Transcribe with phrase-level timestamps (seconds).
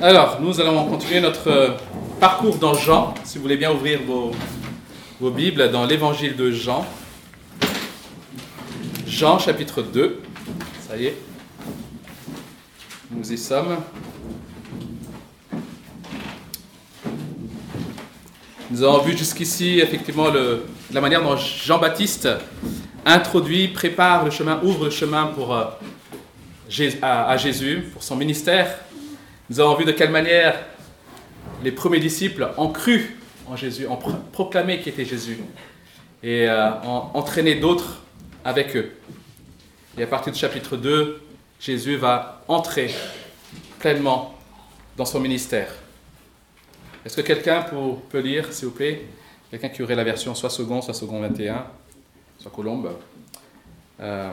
[0.00, 1.70] Alors, nous allons continuer notre euh,
[2.20, 3.14] parcours dans Jean.
[3.24, 4.30] Si vous voulez bien ouvrir vos,
[5.20, 6.86] vos Bibles dans l'évangile de Jean.
[9.06, 10.20] Jean chapitre 2.
[10.88, 11.16] Ça y est.
[13.10, 13.78] Nous y sommes.
[18.70, 22.28] Nous avons vu jusqu'ici effectivement le- la manière dont Jean-Baptiste
[23.04, 25.64] introduit, prépare le chemin, ouvre le chemin pour, euh,
[27.02, 28.78] à Jésus, pour son ministère.
[29.50, 30.54] Nous avons vu de quelle manière
[31.62, 35.38] les premiers disciples ont cru en Jésus, ont pro- proclamé qui était Jésus
[36.22, 38.02] et euh, ont entraîné d'autres
[38.44, 38.92] avec eux.
[39.96, 41.22] Et à partir du chapitre 2,
[41.60, 42.90] Jésus va entrer
[43.78, 44.34] pleinement
[44.96, 45.68] dans son ministère.
[47.04, 47.76] Est-ce que quelqu'un peut,
[48.10, 49.06] peut lire, s'il vous plaît?
[49.50, 51.66] Quelqu'un qui aurait la version soit second, soit second 21,
[52.38, 52.90] soit colombe.
[54.00, 54.32] Euh,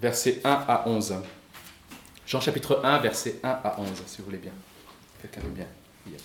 [0.00, 1.14] versets 1 à 11.
[2.30, 4.52] Jean chapitre 1, versets 1 à 11, si vous voulez bien.
[5.20, 5.66] Quelqu'un veut bien
[6.06, 6.20] lire.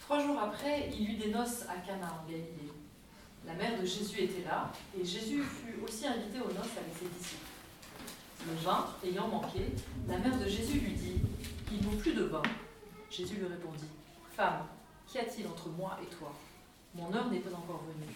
[0.00, 2.72] Trois jours après, il eut des noces à Cana en Galilée.
[3.46, 7.06] La mère de Jésus était là, et Jésus fut aussi invité aux noces avec ses
[7.06, 7.46] disciples.
[8.48, 9.66] Le vin ayant manqué,
[10.08, 11.20] la mère de Jésus lui dit
[11.70, 12.42] Ils n'ont plus de vin.
[13.08, 13.86] Jésus lui répondit
[14.34, 14.66] Femme,
[15.06, 16.34] qu'y a-t-il entre moi et toi?
[16.96, 18.12] Mon heure n'est pas encore venue.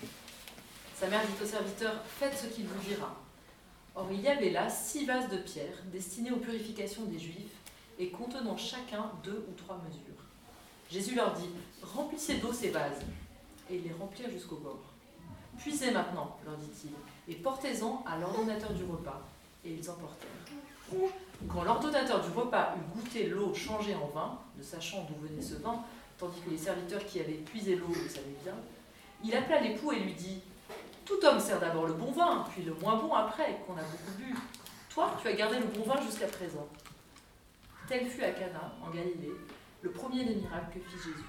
[0.98, 3.14] Sa mère dit au serviteur Faites ce qu'il vous dira.
[3.94, 7.52] Or, il y avait là six vases de pierre destinés aux purifications des Juifs
[7.98, 10.24] et contenant chacun deux ou trois mesures.
[10.90, 11.50] Jésus leur dit
[11.82, 13.02] Remplissez d'eau ces vases.
[13.68, 14.84] Et ils les remplirent jusqu'au bord.
[15.58, 16.90] Puisez maintenant, leur dit-il,
[17.28, 19.20] et portez-en à l'ordonnateur du repas.
[19.64, 20.30] Et ils emportèrent.
[21.48, 25.56] Quand l'ordonnateur du repas eut goûté l'eau changée en vin, ne sachant d'où venait ce
[25.56, 25.82] vin,
[26.18, 28.54] tandis que les serviteurs qui avaient puisé l'eau le savaient bien,
[29.24, 30.40] il appela l'époux et lui dit
[31.06, 34.18] Tout homme sert d'abord le bon vin, puis le moins bon après, qu'on a beaucoup
[34.18, 34.34] bu.
[34.90, 36.66] Toi, tu as gardé le bon vin jusqu'à présent.
[37.86, 39.36] Tel fut à Cana, en Galilée,
[39.82, 41.24] le premier des miracles que fit Jésus.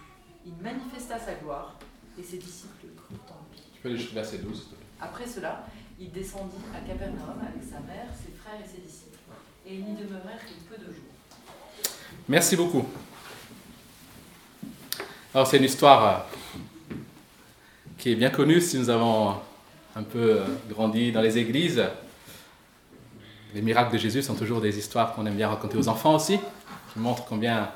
[0.48, 1.76] Il manifesta sa gloire,
[2.18, 3.62] et ses disciples crurent en lui.
[3.72, 4.86] Tu peux aller jusqu'au verset 12, s'il te plaît.
[5.00, 5.68] Après cela,
[6.00, 9.20] il descendit à Capernaum avec sa mère, ses frères et ses disciples,
[9.68, 11.04] et ils n'y demeurèrent que peu de jours.
[12.28, 12.88] Merci beaucoup.
[15.36, 16.28] Alors, c'est une histoire
[16.92, 16.96] euh,
[18.00, 19.36] qui est bien connue si nous avons
[19.98, 21.84] un peu euh, grandi dans les églises.
[23.56, 26.38] Les miracles de Jésus sont toujours des histoires qu'on aime bien raconter aux enfants aussi,
[26.94, 27.70] qui montrent combien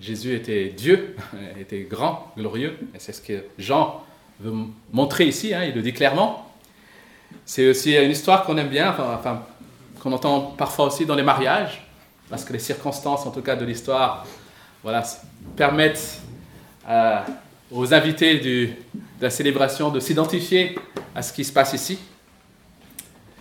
[0.00, 1.14] Jésus était Dieu,
[1.60, 2.76] était grand, glorieux.
[2.94, 4.02] Et c'est ce que Jean
[4.40, 4.52] veut
[4.92, 6.50] montrer ici, hein, il le dit clairement.
[7.46, 8.96] C'est aussi une histoire qu'on aime bien,
[10.00, 11.86] qu'on entend parfois aussi dans les mariages,
[12.28, 14.26] parce que les circonstances, en tout cas de l'histoire,
[14.82, 15.04] voilà,
[15.54, 16.22] permettent
[16.88, 17.20] euh,
[17.70, 18.70] aux invités de
[19.20, 20.76] la célébration de s'identifier
[21.14, 21.98] à ce qui se passe ici.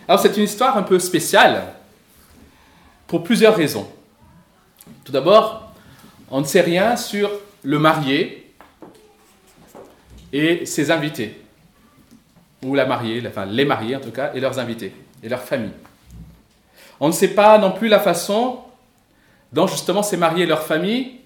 [0.08, 1.74] Alors c'est une histoire un peu spéciale
[3.08, 3.88] pour plusieurs raisons.
[5.04, 5.74] Tout d'abord,
[6.32, 7.30] on ne sait rien sur
[7.64, 8.54] le marié
[10.32, 11.42] et ses invités,
[12.64, 14.94] ou la mariée, enfin les mariés en tout cas, et leurs invités,
[15.24, 15.74] et leurs familles.
[17.00, 18.60] On ne sait pas non plus la façon
[19.52, 21.20] dont justement ces mariés et leurs familles,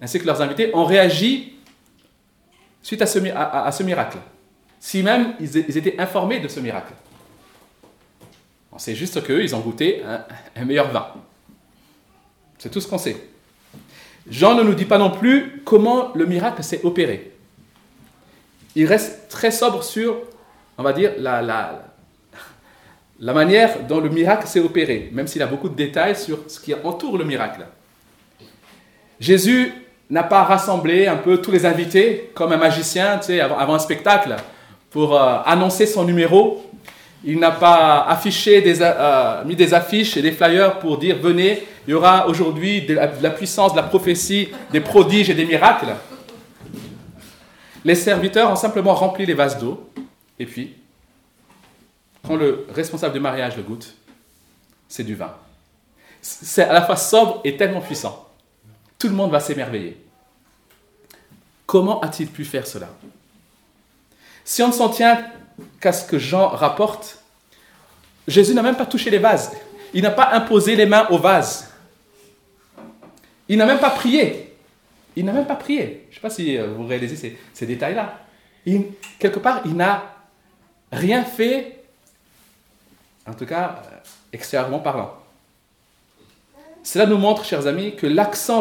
[0.00, 1.54] ainsi que leurs invités, ont réagi
[2.82, 4.18] suite à ce miracle.
[4.84, 6.92] Si même ils, étaient informés de ce miracle.
[8.72, 10.24] On sait juste qu'eux, ils ont goûté un,
[10.60, 11.06] un meilleur vin.
[12.58, 13.16] C'est tout ce qu'on sait.
[14.28, 17.30] Jean ne nous dit pas non plus comment le miracle s'est opéré.
[18.74, 20.16] Il reste très sobre sur,
[20.76, 21.84] on va dire, la, la,
[23.20, 26.58] la manière dont le miracle s'est opéré, même s'il a beaucoup de détails sur ce
[26.58, 27.64] qui entoure le miracle.
[29.20, 29.72] Jésus
[30.10, 33.78] n'a pas rassemblé un peu tous les invités comme un magicien, tu sais, avant un
[33.78, 34.34] spectacle,
[34.92, 36.70] pour euh, annoncer son numéro.
[37.24, 41.66] Il n'a pas affiché des, euh, mis des affiches et des flyers pour dire venez,
[41.86, 45.94] il y aura aujourd'hui de la puissance, de la prophétie, des prodiges et des miracles.
[47.84, 49.88] Les serviteurs ont simplement rempli les vases d'eau
[50.38, 50.74] et puis
[52.26, 53.94] quand le responsable du mariage le goûte,
[54.88, 55.34] c'est du vin.
[56.20, 58.28] C'est à la fois sobre et tellement puissant.
[58.98, 59.96] Tout le monde va s'émerveiller.
[61.66, 62.88] Comment a-t-il pu faire cela?
[64.52, 65.30] Si on ne s'en tient
[65.80, 67.22] qu'à ce que Jean rapporte,
[68.28, 69.50] Jésus n'a même pas touché les vases.
[69.94, 71.72] Il n'a pas imposé les mains aux vases.
[73.48, 74.54] Il n'a même pas prié.
[75.16, 76.04] Il n'a même pas prié.
[76.10, 78.20] Je ne sais pas si euh, vous réalisez ces, détails-là.
[78.66, 78.88] Il-
[79.18, 80.16] quelque part, il n'a
[80.92, 81.82] rien fait,
[83.26, 83.96] en tout cas euh,
[84.34, 85.14] extérieurement parlant.
[86.82, 88.60] Cela nous montre, chers amis, que l'accent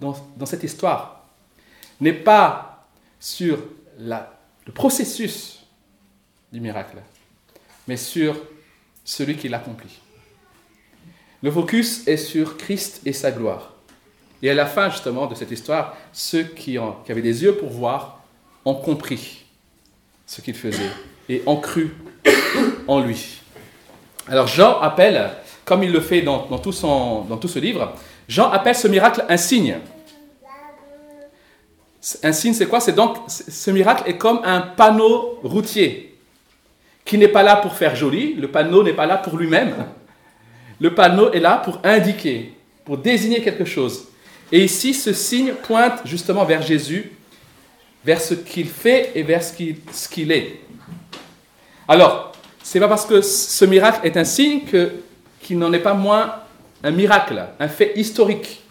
[0.00, 1.24] dans cette histoire
[2.00, 2.86] n'est pas
[3.18, 3.58] sur
[3.98, 4.31] la-
[4.66, 5.64] le processus
[6.52, 6.98] du miracle,
[7.88, 8.36] mais sur
[9.04, 10.00] celui qui l'accomplit.
[11.42, 13.72] Le focus est sur Christ et sa gloire.
[14.42, 18.20] Et à la fin justement de cette histoire, ceux qui, avaient des yeux pour voir
[18.64, 19.44] ont compris
[20.26, 20.90] ce qu'il faisait
[21.28, 21.94] et ont cru
[22.86, 23.40] en lui.
[24.28, 25.30] Alors Jean appelle,
[25.64, 27.94] comme il le fait dans tout ce livre,
[28.28, 29.76] Jean appelle ce miracle un signe.
[32.22, 32.80] Un signe, c'est quoi?
[32.80, 36.14] C'est donc, ce miracle est comme un panneau routier
[37.04, 39.74] qui n'est pas là pour faire joli, le panneau n'est pas là pour lui-même.
[40.80, 42.54] Le panneau est là pour indiquer,
[42.84, 44.08] pour désigner quelque chose.
[44.50, 47.12] Et ici, ce signe pointe justement vers Jésus,
[48.04, 50.60] vers ce qu'il fait et vers ce qu'il est.
[51.86, 52.32] Alors,
[52.62, 54.62] c'est pas parce que ce miracle est un signe
[55.40, 56.34] qu'il n'en est pas moins
[56.82, 58.61] un miracle, un fait historique.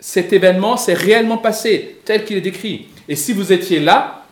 [0.00, 2.88] Cet événement s'est réellement passé tel qu'il est décrit.
[3.08, 4.24] Et si vous étiez là,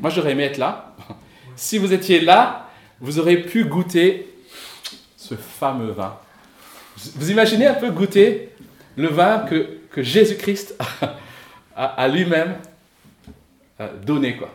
[0.00, 0.94] moi j'aurais aimé être là,
[1.56, 2.68] si vous étiez là,
[3.00, 4.34] vous auriez pu goûter
[5.16, 6.18] ce fameux vin.
[7.14, 8.50] Vous imaginez un peu goûter
[8.96, 10.76] le vin que, Jésus-Christ
[11.76, 12.54] a, lui-même
[13.80, 14.48] euh, donné, quoi.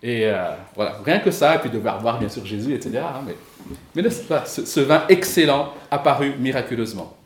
[0.00, 2.98] Et euh, voilà, rien que ça, et puis de voir bien sûr Jésus, etc.
[2.98, 3.34] Hein, mais
[3.96, 7.16] mais ce, ce vin excellent apparu miraculeusement.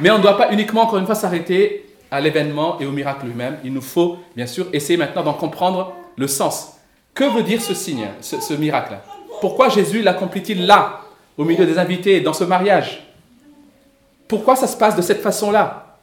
[0.00, 3.26] Mais on ne doit pas uniquement, encore une fois, s'arrêter à l'événement et au miracle
[3.26, 3.58] lui-même.
[3.64, 6.74] Il nous faut, bien sûr, essayer maintenant d'en comprendre le sens.
[7.14, 8.98] Que veut dire ce signe, ce, miracle?
[9.40, 11.00] Pourquoi Jésus l'accomplit-il là,
[11.38, 13.06] au milieu des invités, dans ce mariage?
[14.28, 15.98] Pourquoi ça se passe de cette façon-là?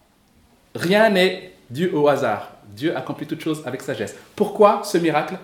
[0.76, 2.50] Rien n'est dû au hasard.
[2.68, 4.16] Dieu accomplit toutes choses avec sagesse.
[4.36, 5.38] Pourquoi ce miracle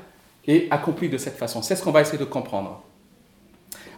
[0.48, 1.62] est accompli de cette façon?
[1.62, 2.82] C'est ce qu'on va essayer de comprendre.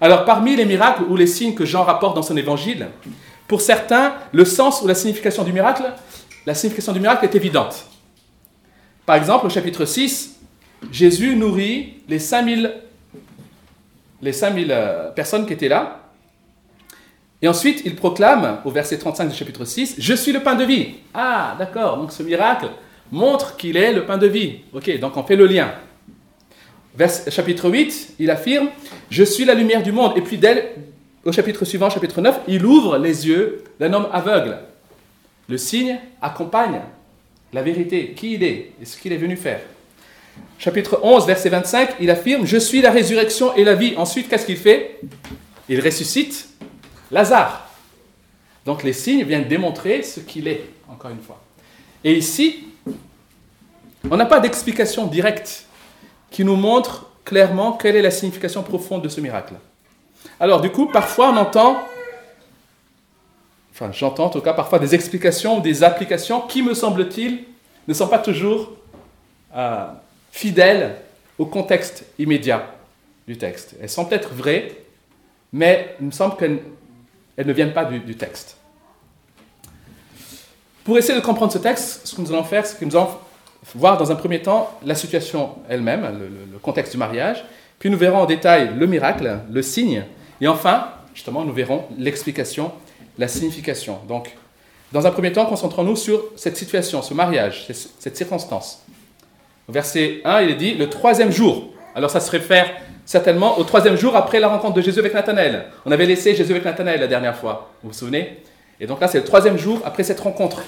[0.02, 2.88] Alors, parmi les miracles ou les signes que Jean rapporte dans son évangile,
[3.52, 5.84] pour certains, le sens ou la signification du miracle,
[6.46, 7.86] la signification du miracle est évidente.
[9.06, 10.40] Par exemple, au chapitre 6,
[10.90, 12.74] Jésus nourrit les 5000
[14.22, 16.00] les 5000 euh, personnes qui étaient là.
[17.42, 20.64] Et ensuite, il proclame, au verset 35 du chapitre 6, Je suis le pain de
[20.64, 20.96] vie.
[21.14, 22.68] Ah, d'accord, donc ce miracle
[23.12, 24.60] montre qu'il est le pain de vie.
[24.72, 25.74] Ok, donc on fait le lien.
[26.96, 28.70] Vers, chapitre 8, il affirme
[29.10, 30.14] Je suis la lumière du monde.
[30.16, 30.74] Et puis, dès,
[31.26, 34.58] au chapitre suivant, chapitre 9, il ouvre les yeux d'un homme aveugle.
[35.48, 36.82] Le signe accompagne
[37.54, 39.62] la vérité, qui il est et ce qu'il est venu faire?
[40.58, 43.94] Chapitre 11, verset 25, il affirme Je suis la résurrection et la vie.
[43.98, 45.00] Ensuite, qu'est-ce qu'il fait?
[45.68, 46.50] Il ressuscite
[47.12, 47.68] Lazare.
[48.66, 51.42] Donc les signes viennent démontrer ce qu'il est, encore une fois.
[52.04, 52.68] Et ici,
[54.10, 55.66] on n'a pas d'explication directe
[56.30, 59.56] qui nous montre clairement quelle est la signification profonde de ce miracle.
[60.42, 61.88] Alors du coup, parfois on entend,
[63.72, 67.44] enfin j'entends en tout cas parfois des explications ou des applications qui, me semble-t-il,
[67.88, 68.72] ne sont pas toujours
[69.56, 69.86] euh,
[70.32, 70.96] fidèles
[71.38, 72.74] au contexte immédiat
[73.28, 73.76] du texte.
[73.80, 74.72] Elles sont peut-être vraies,
[75.54, 76.60] mais il me semble qu'elles
[77.38, 78.58] ne viennent pas du, du, texte.
[80.84, 83.12] Pour essayer de comprendre ce texte, ce que nous allons faire, c'est que nous allons
[83.76, 86.02] voir dans un premier temps la situation elle-même,
[86.52, 87.46] le, contexte du mariage,
[87.78, 90.04] puis nous verrons en détail le miracle, le signe,
[90.42, 92.72] et enfin, justement, nous verrons l'explication,
[93.18, 94.00] la signification.
[94.08, 94.36] Donc,
[94.92, 97.68] dans un premier temps, concentrons-nous sur cette situation, ce mariage,
[98.00, 98.84] cette circonstance.
[99.70, 101.70] Au verset 1, il est dit le troisième jour.
[101.96, 102.70] Alors ça se réfère
[103.06, 105.68] certainement au troisième jour après la rencontre de Jésus avec Nathanaël.
[105.86, 108.42] On avait laissé Jésus avec Nathanaël la dernière fois, vous vous souvenez?
[108.80, 110.64] Et donc là, c'est le troisième jour après cette rencontre.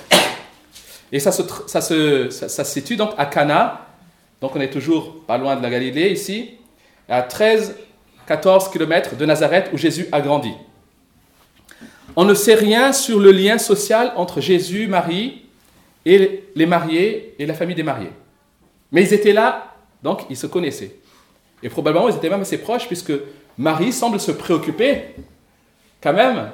[1.12, 3.88] Et ça se, situe donc à Cana,
[4.42, 6.52] donc on est toujours pas loin de la Galilée ici,
[7.10, 7.22] à
[8.28, 10.54] 13-14 km de Nazareth où Jésus a grandi.
[12.16, 15.44] On ne sait rien sur le lien social entre Jésus, Marie
[16.06, 18.12] et les mariés et la famille des mariés.
[18.92, 20.96] Mais ils étaient là, donc ils se connaissaient.
[21.64, 23.14] Et probablement ils étaient même assez proches puisque
[23.58, 25.16] Marie semble se préoccuper
[26.02, 26.50] quand même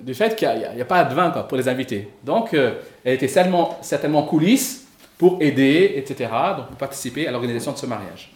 [0.00, 2.08] du fait qu'il n'y a, pas de vin pour les invités.
[2.24, 2.74] Donc, euh,
[3.04, 4.86] elle était certainement, certainement coulisses
[5.18, 8.30] pour aider, etc., donc pour participer à l'organisation de ce mariage.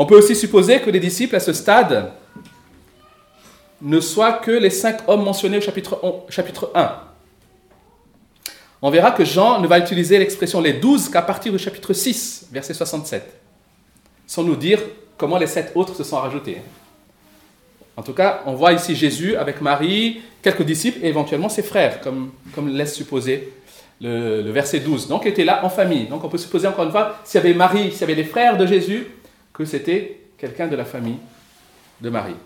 [0.00, 2.12] On peut aussi supposer que les disciples, à ce stade,
[3.82, 7.00] ne soient que les cinq hommes mentionnés au chapitre, chapitre 1.
[8.80, 12.46] On verra que Jean ne va utiliser l'expression les douze qu'à partir du chapitre 6,
[12.52, 13.40] verset 67,
[14.24, 14.80] sans nous dire
[15.16, 16.58] comment les sept autres se sont rajoutés.
[17.96, 22.00] En tout cas, on voit ici Jésus avec Marie, quelques disciples et éventuellement ses frères,
[22.00, 23.52] comme, comme laisse supposer
[24.00, 25.08] le, verset 12.
[25.08, 26.06] Donc, il était là en famille.
[26.06, 28.22] Donc, on peut supposer encore une fois, s'il y avait Marie, s'il y avait les
[28.22, 29.08] frères de Jésus,
[29.58, 31.18] que c'était quelqu'un de la famille
[32.00, 32.36] de Marie.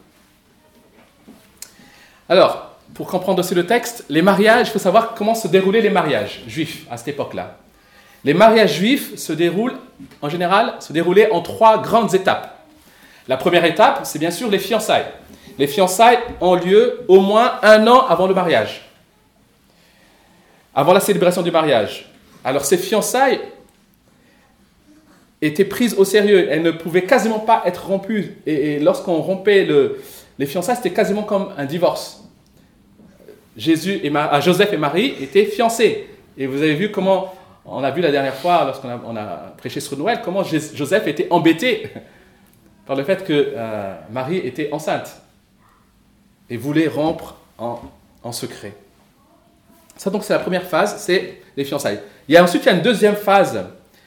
[2.26, 5.90] Alors, pour comprendre aussi le texte, les mariages, il faut savoir comment se déroulaient les
[5.90, 7.59] mariages juifs à cette époque-là.
[8.25, 9.76] Les mariages juifs se déroulent,
[10.23, 12.59] en général, se déroulaient en trois grandes étapes.
[13.28, 15.07] La première étape, c'est bien sûr les fiançailles.
[15.59, 18.88] les fiançailles ont lieu au moins un an avant le mariage,
[20.75, 22.11] avant la célébration du mariage.
[22.42, 23.40] Alors ces fiançailles
[25.42, 28.37] étaient prises au sérieux, elles ne pouvaient quasiment pas être rompues.
[28.46, 29.66] Et, lorsqu'on rompait
[30.38, 32.25] les fiançailles, c'était quasiment comme un divorce.
[33.56, 36.08] Jésus et ah, Joseph et Marie étaient fiancés.
[36.38, 37.34] Et vous avez vu comment,
[37.66, 41.90] on a vu la dernière fois, lorsqu'on a, prêché sur Noël, comment Joseph était embêté
[42.87, 45.20] par le fait que euh, Marie était enceinte
[46.49, 47.80] et voulait rompre en,
[48.22, 48.72] en secret.
[49.96, 52.00] Ça donc c'est la première phase, c'est les fiançailles.
[52.28, 53.62] Il y a ensuite il y a une deuxième phase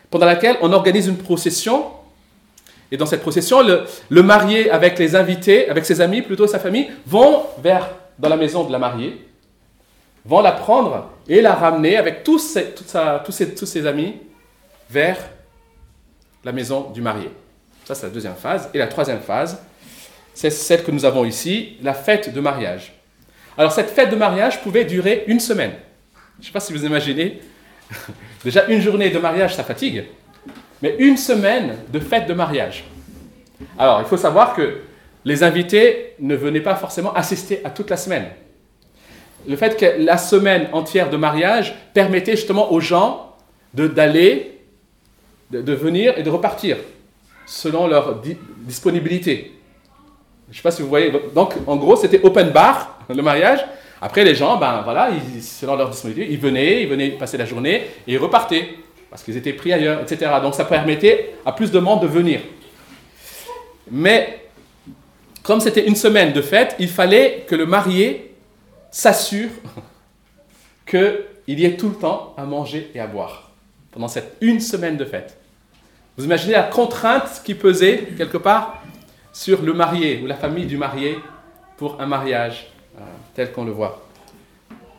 [0.10, 1.86] pendant laquelle on organise une procession.
[2.92, 3.62] Et dans cette procession,
[4.10, 8.38] le, marié avec les invités, avec ses amis, plutôt sa famille, vont vers dans la
[8.38, 9.26] maison de la mariée,
[10.24, 14.16] vont la prendre et la ramener avec tous ses amis
[14.90, 15.18] vers
[16.44, 17.30] la maison du marié.
[17.86, 18.70] Ça, c'est la deuxième phase.
[18.74, 19.62] Et la troisième phase,
[20.34, 22.94] c'est celle que nous avons ici, la fête de mariage.
[23.58, 25.74] Alors, cette fête de mariage pouvait durer une semaine.
[26.38, 27.42] Je ne sais pas si vous imaginez.
[28.44, 30.06] Déjà, une journée de mariage, ça fatigue.
[30.82, 32.84] Mais une semaine de fête de mariage.
[33.78, 34.82] Alors, il faut savoir que
[35.24, 38.28] les invités ne venaient pas forcément assister à toute la semaine.
[39.48, 43.36] Le fait que la semaine entière de mariage permettait justement aux gens
[43.74, 44.60] d'aller,
[45.52, 46.78] de, venir et de repartir
[47.46, 48.22] selon leur
[48.60, 49.52] disponibilité.
[50.48, 51.12] Je ne sais pas si vous voyez.
[51.34, 53.66] Donc, en gros, c'était open bar, le mariage.
[54.02, 55.10] Après, les gens, ben voilà,
[55.42, 57.76] selon leur disponibilité, ils venaient, ils venaient passer la journée
[58.08, 58.76] et ils repartaient
[59.10, 60.32] parce qu'ils étaient pris ailleurs, etc.
[60.42, 62.42] Donc, ça permettait à plus de monde de venir.
[63.90, 64.50] Mais,
[65.44, 68.36] comme c'était une semaine de fête, il fallait que le marié
[68.92, 69.50] s'assure
[70.86, 73.46] qu'il y ait tout le temps à manger et à boire
[73.96, 75.38] pendant cette une semaine de fête.
[76.18, 78.84] Vous imaginez la contrainte qui pesait quelque part
[79.32, 81.18] sur le marié ou la famille du marié
[81.78, 82.68] pour un mariage
[83.34, 84.02] tel qu'on le voit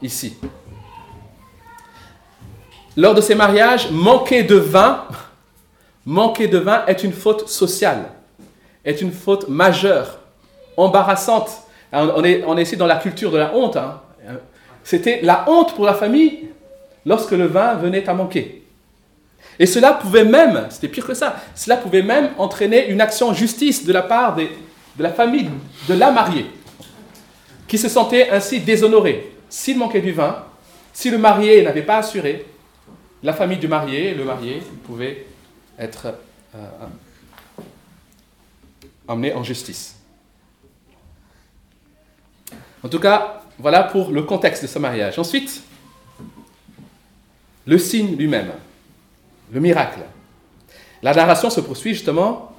[0.03, 0.37] ici.
[2.97, 5.05] Lors de ces mariages, manquer de vin,
[6.07, 8.05] manquer de vin est une faute sociale,
[8.85, 10.19] est une faute majeure,
[10.77, 11.51] embarrassante.
[11.93, 13.77] On est, on est ici dans la culture de la honte.
[13.77, 14.01] Hein.
[14.85, 16.49] C'était la honte pour la famille
[17.05, 18.63] lorsque le vin venait à manquer.
[19.59, 23.87] Et cela pouvait même, c'était pire que ça, cela pouvait même entraîner une action justice
[23.87, 24.47] de la part de
[24.99, 25.49] la famille
[25.89, 26.47] de la mariée,
[27.67, 29.33] qui se sentait ainsi déshonorée.
[29.49, 30.45] S'il manquait du vin,
[30.93, 32.47] si le marié n'avait pas assuré,
[33.23, 35.27] la famille du marié, le marié, pouvait
[35.79, 36.15] être
[36.55, 36.59] euh,
[39.09, 39.97] emmené en justice.
[42.83, 45.19] En tout cas, voilà pour le contexte de ce mariage.
[45.19, 45.63] Ensuite,
[47.67, 48.53] le signe lui-même
[49.53, 50.01] le miracle.
[51.03, 52.53] La narration se poursuit justement,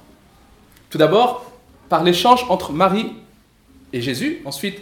[0.90, 1.50] tout d'abord,
[1.88, 3.12] par l'échange entre Marie
[3.92, 4.80] et Jésus, ensuite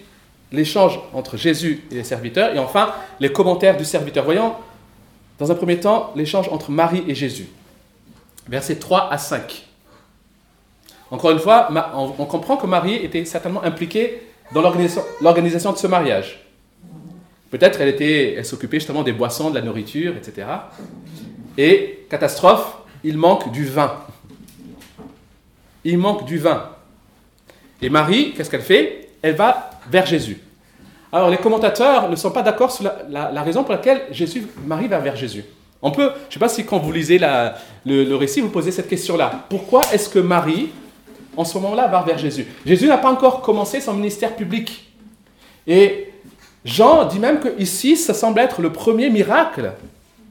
[0.53, 4.25] l'échange entre Jésus et les serviteurs, et enfin les commentaires du serviteur.
[4.25, 4.55] Voyons,
[5.39, 7.49] dans un premier temps, l'échange entre Marie et Jésus.
[8.49, 9.67] Versets 3 à 5.
[11.11, 14.23] Encore une fois, on comprend que Marie était certainement impliquée
[14.53, 14.63] dans
[15.21, 16.41] l'organisation de ce mariage.
[17.51, 20.47] Peut-être elle elle s'occupait justement des boissons, de la nourriture, etc.
[21.57, 23.95] Et, catastrophe, il manque du vin.
[25.85, 26.71] Il manque du vin.
[27.81, 29.11] Et Marie, qu'est-ce qu'elle fait?
[29.23, 30.41] Elle va vers Jésus.
[31.13, 34.99] Alors les commentateurs ne sont pas d'accord sur la, raison pour laquelle Jésus, Marie va
[34.99, 35.45] vers Jésus.
[35.83, 38.89] On peut, je ne sais pas si quand vous lisez le, récit, vous posez cette
[38.89, 39.47] question-là.
[39.49, 40.71] Pourquoi est-ce que Marie,
[41.37, 42.47] en ce moment-là, va vers Jésus?
[42.65, 44.93] Jésus n'a pas encore commencé son ministère public.
[45.67, 46.13] Et
[46.65, 49.73] Jean dit même que ici, ça semble être le premier miracle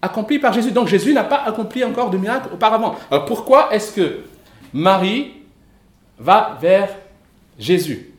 [0.02, 0.72] accompli par Jésus.
[0.72, 2.96] Donc Jésus n'a pas accompli encore de miracle auparavant.
[3.10, 4.20] Alors pourquoi est-ce que
[4.74, 5.32] Marie
[6.20, 6.90] va vers
[7.58, 8.15] Jésus?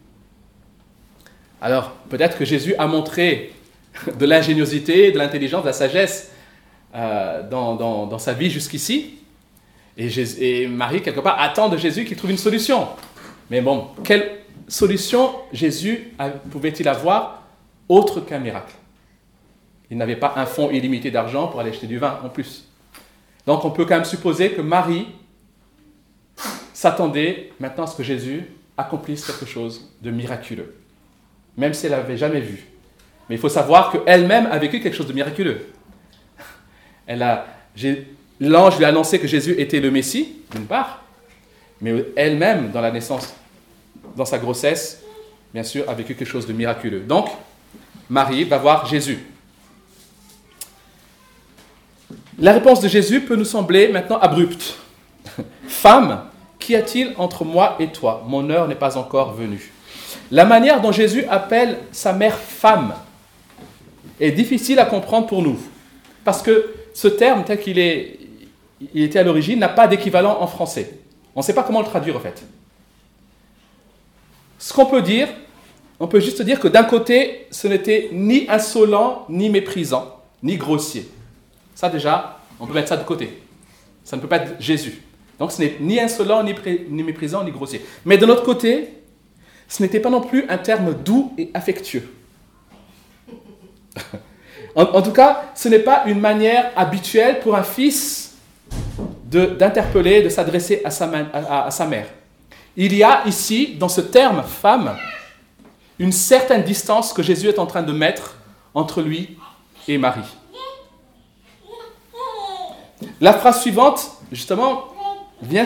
[1.61, 3.53] Alors peut-être que Jésus a montré
[4.19, 6.33] de l'ingéniosité, de l'intelligence, de la sagesse
[6.95, 9.15] euh, dans, sa vie jusqu'ici.
[9.97, 10.09] Et,
[10.41, 12.89] et, Marie, quelque part, attend de Jésus qu'il trouve une solution.
[13.51, 16.13] Mais bon, quelle solution Jésus
[16.51, 17.43] pouvait-il avoir
[17.89, 18.75] autre qu'un miracle?
[19.91, 22.69] Il n'avait pas un fonds illimité d'argent pour aller acheter du vin en plus.
[23.47, 25.07] Donc on peut quand même supposer que Marie
[26.73, 28.45] s'attendait maintenant à ce que Jésus
[28.77, 30.75] accomplisse quelque chose de miraculeux,
[31.57, 32.67] même si elle n'avait jamais vu.
[33.29, 35.67] Mais il faut savoir qu'elle-même a vécu quelque chose de miraculeux.
[37.07, 37.47] Elle a,
[38.41, 41.03] l'ange lui a annoncé que Jésus était le Messie, d'une part,
[41.81, 43.35] mais elle-même, dans la naissance,
[44.17, 45.03] dans sa grossesse,
[45.53, 47.01] bien sûr, a vécu quelque chose de miraculeux.
[47.01, 47.29] Donc,
[48.09, 49.19] Marie va voir Jésus.
[52.39, 54.77] La réponse de Jésus peut nous sembler maintenant abrupte.
[55.69, 56.25] Femme,
[56.59, 58.25] qu'y a-t-il entre moi et toi?
[58.27, 59.73] Mon heure n'est pas encore venue.
[60.31, 62.95] La manière dont Jésus appelle sa mère femme
[64.21, 65.59] est difficile à comprendre pour nous.
[66.25, 68.19] Parce que ce terme, tel qu'il est,
[68.95, 70.99] il était à l'origine, n'a pas d'équivalent en français.
[71.35, 72.43] On ne sait pas comment le traduire en fait.
[74.59, 75.29] Ce qu'on peut dire,
[76.01, 81.09] on peut juste dire que d'un côté, ce n'était ni insolent, ni méprisant, ni grossier.
[81.75, 83.43] Ça déjà, on peut mettre ça de côté.
[84.03, 85.03] Ça ne peut pas être Jésus.
[85.39, 86.55] Donc ce n'est ni insolent, ni,
[86.89, 87.85] ni méprisant, ni grossier.
[88.05, 88.89] Mais de l'autre côté,
[89.69, 92.13] ce n'était pas non plus un terme doux et affectueux.
[94.77, 98.35] en, tout cas, ce n'est pas une manière habituelle pour un fils
[99.25, 102.07] d'interpeller, de, s'adresser à, à sa mère.
[102.77, 104.97] Il y a ici, dans ce terme femme,
[105.99, 108.37] une certaine distance que Jésus est en train de mettre
[108.75, 109.37] entre lui
[109.89, 110.21] et Marie.
[113.21, 114.85] La phrase suivante, justement,
[115.41, 115.65] vient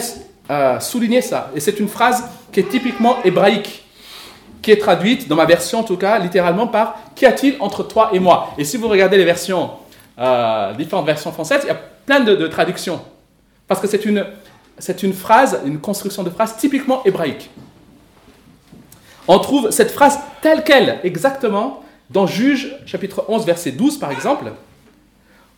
[0.50, 1.50] euh, souligner ça.
[1.54, 3.84] Et c'est une phrase qui est typiquement hébraïque,
[4.62, 8.10] qui est traduite, dans ma version en tout cas, littéralement par Qu'y a-t-il entre toi
[8.12, 8.54] et moi?
[8.58, 9.70] Et si vous regardez les versions,
[10.18, 13.00] euh, différentes versions françaises, il y a plein de, traductions.
[13.66, 14.26] Parce que c'est une,
[14.78, 17.50] c'est une phrase, une construction de phrase typiquement hébraïque.
[19.28, 24.52] On trouve cette phrase telle qu'elle, exactement, dans Juge chapitre 11, verset 12, par exemple,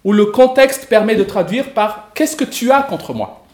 [0.04, 3.46] où le contexte permet de traduire par Qu'est-ce que tu as contre moi?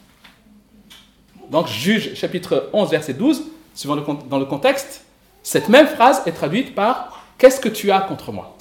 [1.50, 5.04] Donc, Juge chapitre 11, verset 12, suivant dans le contexte,
[5.50, 8.54] cette même phrase est traduite par Qu'est-ce que tu as contre moi?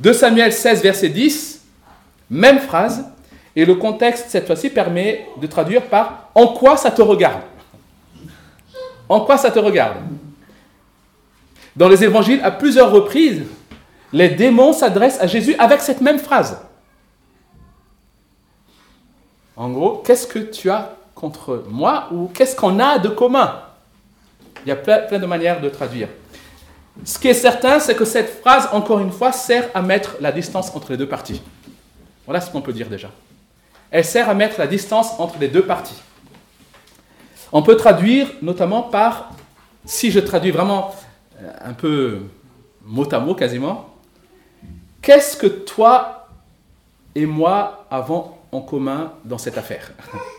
[0.00, 1.62] 2 Samuel 16, verset 10,
[2.30, 3.04] même phrase,
[3.54, 7.42] et le contexte, cette fois-ci, permet de traduire par En quoi ça te regarde?
[9.08, 9.98] En quoi ça te regarde?
[11.76, 13.44] Dans les évangiles, à plusieurs reprises,
[14.12, 16.58] les démons s'adressent à Jésus avec cette même phrase.
[19.56, 22.08] En gros, qu'est-ce que tu as contre moi?
[22.10, 23.60] ou qu'est-ce qu'on a de commun?
[24.64, 26.08] Il y a plein, de manières de traduire.
[27.04, 30.32] Ce qui est certain, c'est que cette phrase, encore une fois, sert à mettre la
[30.32, 31.42] distance entre les deux parties.
[32.24, 33.10] Voilà ce qu'on peut dire déjà.
[33.90, 36.00] Elle sert à mettre la distance entre les deux parties.
[37.52, 39.30] On peut traduire notamment par,
[39.84, 40.94] si je traduis vraiment
[41.40, 42.22] euh, un peu
[42.84, 43.94] mot à mot quasiment,
[45.02, 46.28] qu'est-ce que toi
[47.14, 49.92] et moi avons en commun dans cette affaire?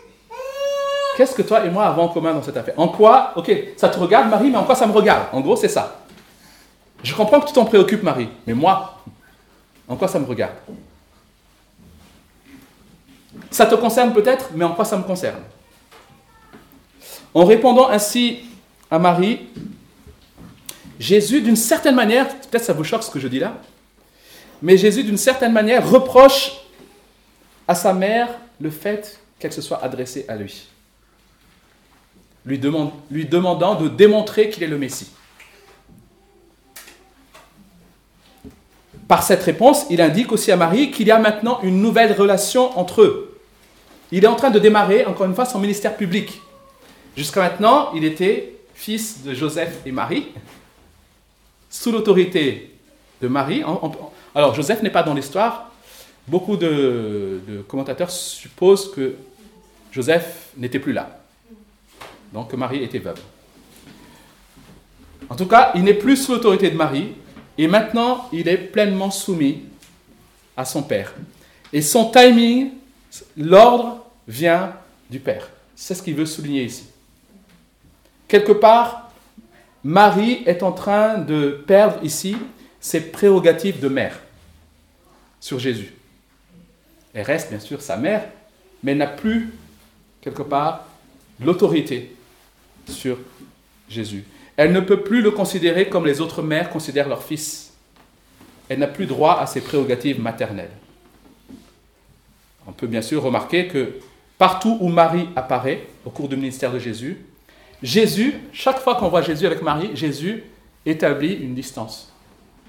[1.15, 2.73] Qu'est-ce que toi et moi avons en commun dans cette affaire?
[2.78, 5.28] En quoi, ok, ça te regarde Marie, mais en quoi ça me regarde?
[5.32, 6.01] En gros, c'est ça.
[7.04, 9.01] Je comprends que tu t'en préoccupes Marie, mais moi,
[9.88, 10.56] en quoi ça me regarde?
[13.51, 15.39] Ça te concerne peut-être, mais en quoi ça me concerne?
[17.34, 18.39] En répondant ainsi
[18.89, 19.47] à Marie,
[20.99, 23.54] Jésus, d'une certaine manière, peut-être ça vous choque ce que je dis là,
[24.62, 26.54] mais Jésus, d'une certaine manière, reproche
[27.67, 30.67] à sa mère le fait qu'elle se soit adressée à lui,
[32.45, 35.12] lui, demandant de démontrer qu'il est le Messie.
[39.08, 42.77] Par cette réponse, il indique aussi à Marie qu'il y a maintenant une nouvelle relation
[42.77, 43.39] entre eux.
[44.12, 46.41] Il est en train de démarrer, encore une fois, son ministère public.
[47.15, 50.27] Jusqu'à maintenant, il était fils de Joseph et Marie,
[51.69, 52.75] sous l'autorité
[53.21, 53.63] de Marie.
[54.34, 55.71] Alors, Joseph n'est pas dans l'histoire.
[56.27, 59.15] Beaucoup de, commentateurs supposent que
[59.91, 61.24] Joseph n'était plus là.
[62.36, 63.21] Donc, Marie était veuve.
[65.30, 67.13] En tout cas, il n'est plus sous l'autorité de Marie.
[67.58, 69.63] Et maintenant, il est pleinement soumis
[70.58, 71.13] à son père.
[71.71, 72.71] Et son timing,
[73.38, 74.74] l'ordre vient
[75.10, 75.50] du père.
[75.78, 76.88] C'est ce qu'il veut souligner ici.
[78.28, 79.13] Quelque part,
[79.82, 82.36] Marie est en train de perdre ici
[82.82, 84.19] ses prérogatives de mère
[85.39, 85.93] sur Jésus.
[87.13, 88.26] Elle reste bien sûr sa mère,
[88.84, 89.54] mais n'a plus,
[90.19, 90.86] quelque part,
[91.39, 92.14] l'autorité
[92.89, 93.17] sur
[93.89, 94.26] Jésus.
[94.58, 97.74] Elle ne peut plus le considérer comme les autres mères considèrent leur fils.
[98.69, 100.71] Elle n'a plus droit à ses prérogatives maternelles.
[102.67, 104.00] On peut bien sûr remarquer que
[104.38, 107.21] partout où Marie apparaît au cours du ministère de Jésus,
[107.84, 110.43] Jésus, chaque fois qu'on voit Jésus avec Marie, Jésus
[110.86, 112.12] établit une distance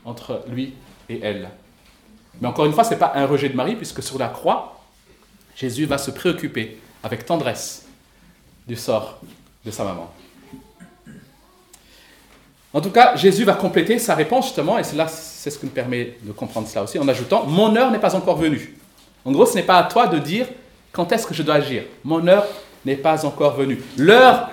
[0.05, 0.74] entre lui
[1.09, 1.48] et elle.
[2.40, 4.81] Mais encore une fois, ce n'est pas un rejet de Marie, puisque sur la croix,
[5.57, 7.87] Jésus va se préoccuper avec tendresse
[8.66, 9.20] du sort
[9.66, 10.11] de sa maman.
[12.72, 16.16] En tout cas, Jésus va compléter sa réponse justement, et c'est ce qui nous permet
[16.22, 18.76] de comprendre cela aussi, en ajoutant Mon heure n'est pas encore venue.
[19.24, 20.46] En gros, ce n'est pas à toi de dire
[20.92, 21.83] quand est-ce que je dois agir.
[22.05, 22.46] Mon heure
[22.85, 23.81] n'est pas encore venue.
[23.96, 24.50] L'heure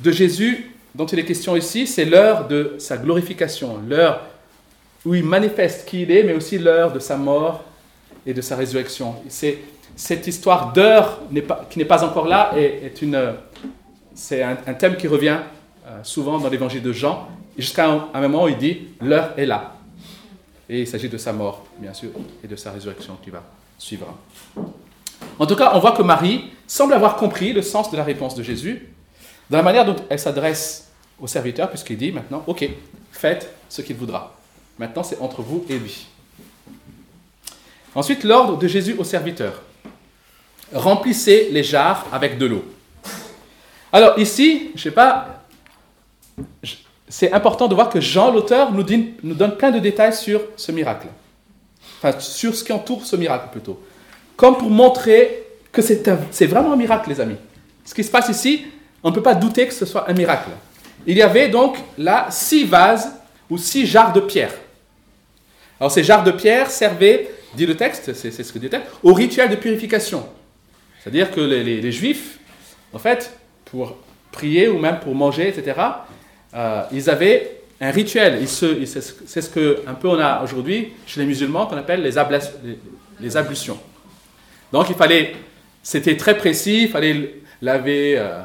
[0.00, 4.20] de Jésus dont il est question ici, c'est l'heure de sa glorification, l'heure
[5.04, 7.64] où il manifeste qui il est, mais aussi l'heure de sa mort
[8.26, 9.16] et de sa résurrection.
[9.28, 9.58] C'est
[9.96, 11.20] cette histoire d'heure
[11.70, 13.34] qui n'est pas encore là est, une,
[14.14, 15.38] c'est un, thème qui revient
[15.86, 19.46] euh, souvent dans l'évangile de Jean, jusqu'à un, un moment où il dit l'heure est
[19.46, 19.76] là.
[20.68, 22.10] Et il s'agit de sa mort, bien sûr,
[22.42, 23.42] et de sa résurrection qui va
[23.78, 24.06] suivre.
[25.38, 28.34] En tout cas, on voit que Marie semble avoir compris le sens de la réponse
[28.34, 28.88] de Jésus,
[29.50, 32.68] dans la manière dont elle s'adresse au serviteur, puisqu'il dit maintenant, ok,
[33.12, 34.36] faites ce qu'il voudra.
[34.78, 36.06] Maintenant, c'est entre vous et lui.
[37.94, 39.62] Ensuite, l'ordre de Jésus au serviteur.
[40.72, 42.64] Remplissez les jarres avec de l'eau.
[43.92, 45.44] Alors ici, je sais pas,
[47.08, 48.84] c'est important de voir que Jean, l'auteur, nous,
[49.22, 51.08] nous donne plein de détails sur ce miracle.
[51.98, 53.80] Enfin, sur ce qui entoure ce miracle plutôt.
[54.34, 57.36] Comme pour montrer que c'est vraiment un miracle, les amis.
[57.84, 58.66] Ce qui se passe ici,
[59.02, 60.50] on ne peut pas douter que ce soit un miracle.
[61.06, 63.12] Il y avait donc là six vases
[63.50, 64.54] ou six jarres de pierre.
[65.80, 68.88] Alors ces jarres de pierre servaient, dit le texte, c'est ce que dit le texte,
[69.02, 70.26] au rituel de purification.
[71.02, 72.38] C'est-à-dire que les, Juifs,
[72.92, 73.36] en fait,
[73.72, 73.96] pour
[74.30, 75.74] prier ou même pour manger, etc.,
[76.54, 78.46] euh, ils avaient un rituel.
[78.46, 83.78] C'est ce que peu on a aujourd'hui chez les musulmans qu'on appelle les, ablutions.
[84.70, 85.34] Donc il fallait,
[85.82, 88.42] c'était très précis, il fallait laver euh,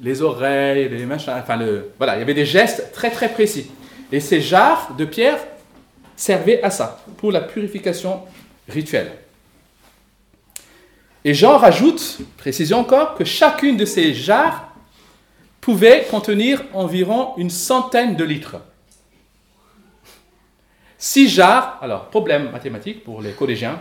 [0.00, 1.58] les oreilles, les machins, enfin
[1.96, 3.70] voilà, il y avait des gestes très très précis.
[4.12, 5.38] Et ces jarres de pierre
[6.14, 8.20] servaient à ça, pour la purification
[8.68, 9.12] rituelle.
[11.24, 14.68] Et Jean rajoute, précision encore, que chacune de ces jarres
[15.60, 18.56] pouvait contenir environ une centaine de litres.
[20.98, 23.80] Six jarres, alors problème mathématique pour les collégiens,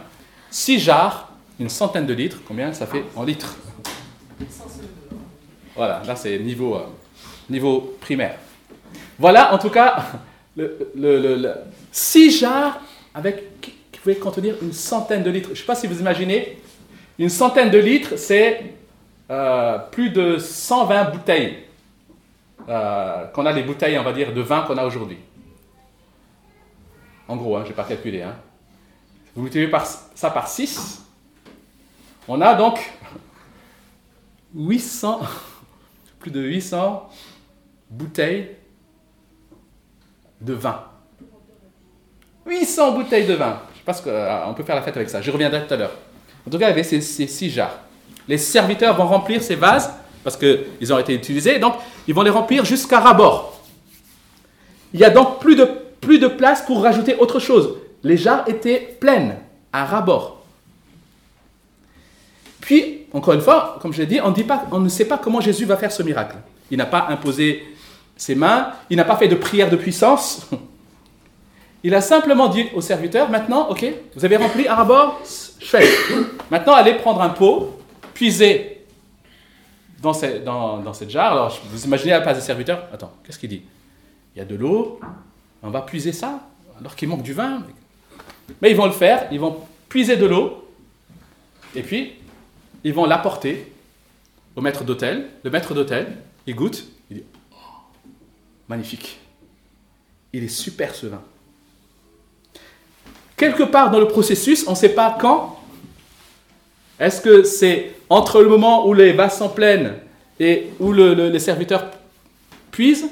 [0.52, 3.56] six jarres, une centaine de litres, combien ça fait en litres?
[5.76, 6.86] Voilà, là c'est niveau, euh,
[7.50, 8.38] niveau primaire.
[9.18, 10.04] Voilà en tout cas
[10.56, 11.54] le,
[11.92, 12.82] six jarres
[13.14, 15.50] avec, qui pouvaient contenir une centaine de litres.
[15.50, 16.60] Je ne sais pas si vous imaginez,
[17.20, 18.74] une centaine de litres, c'est
[19.30, 21.58] euh, plus de 120 bouteilles.
[22.70, 25.18] Euh, qu'on a les bouteilles, on va dire, de vin qu'on a aujourd'hui.
[27.28, 28.22] En gros, hein, je n'ai pas calculé.
[28.22, 28.36] Hein.
[29.36, 29.72] Vous multipliez
[30.16, 31.06] ça par 6,
[32.28, 32.92] on a donc
[34.54, 35.22] 800,
[36.20, 37.10] plus de 800
[37.90, 38.50] bouteilles
[40.42, 40.84] de vin.
[42.46, 43.62] 800 bouteilles de vin.
[43.78, 45.22] Je pense qu'on euh, peut faire la fête avec ça.
[45.22, 45.98] Je reviendrai tout à l'heure.
[46.48, 47.80] En tout cas, il y avait ces, six jarres.
[48.28, 49.92] Les serviteurs vont remplir ces vases
[50.24, 51.60] parce qu'ils ont été utilisés.
[51.60, 51.76] Donc,
[52.08, 53.60] ils vont les remplir jusqu'à rabord.
[54.94, 55.68] Il y a donc plus de,
[56.00, 57.78] plus de place pour rajouter autre chose.
[58.04, 59.38] Les jarres étaient pleines
[59.72, 60.44] à rabord.
[62.60, 64.34] Puis, encore une fois, comme je l'ai dit, on,
[64.72, 66.38] on ne sait pas comment Jésus va faire ce miracle.
[66.70, 67.64] Il n'a pas imposé
[68.16, 70.48] ses mains, il n'a pas fait de prière de puissance.
[71.84, 73.84] Il a simplement dit au serviteur, maintenant, ok,
[74.16, 75.20] vous avez rempli à rabord.
[76.50, 77.80] Maintenant, allez prendre un pot,
[78.14, 78.86] puisez
[80.02, 81.34] dans, cette jarre.
[81.34, 83.64] Alors, vous imaginez la place des serviteurs, attends, qu'est-ce qu'il dit?
[84.36, 85.00] Il y a de l'eau,
[85.62, 86.48] on va puiser ça,
[86.80, 87.64] alors qu'il manque du vin.
[88.62, 90.68] Mais ils vont le faire, ils vont puiser de l'eau,
[91.76, 92.14] et puis
[92.84, 93.72] ils vont l'apporter
[94.56, 95.28] au maître d'hôtel.
[95.44, 97.56] Le maître d'hôtel, il goûte, il dit oh,
[98.68, 99.20] magnifique,
[100.34, 101.22] il est super ce vin.
[103.42, 105.58] Quelque part dans le processus, on ne sait pas quand,
[107.00, 109.96] est-ce que c'est entre le moment où les vases sont pleines
[110.40, 111.88] et où les serviteurs
[112.70, 113.08] puisent?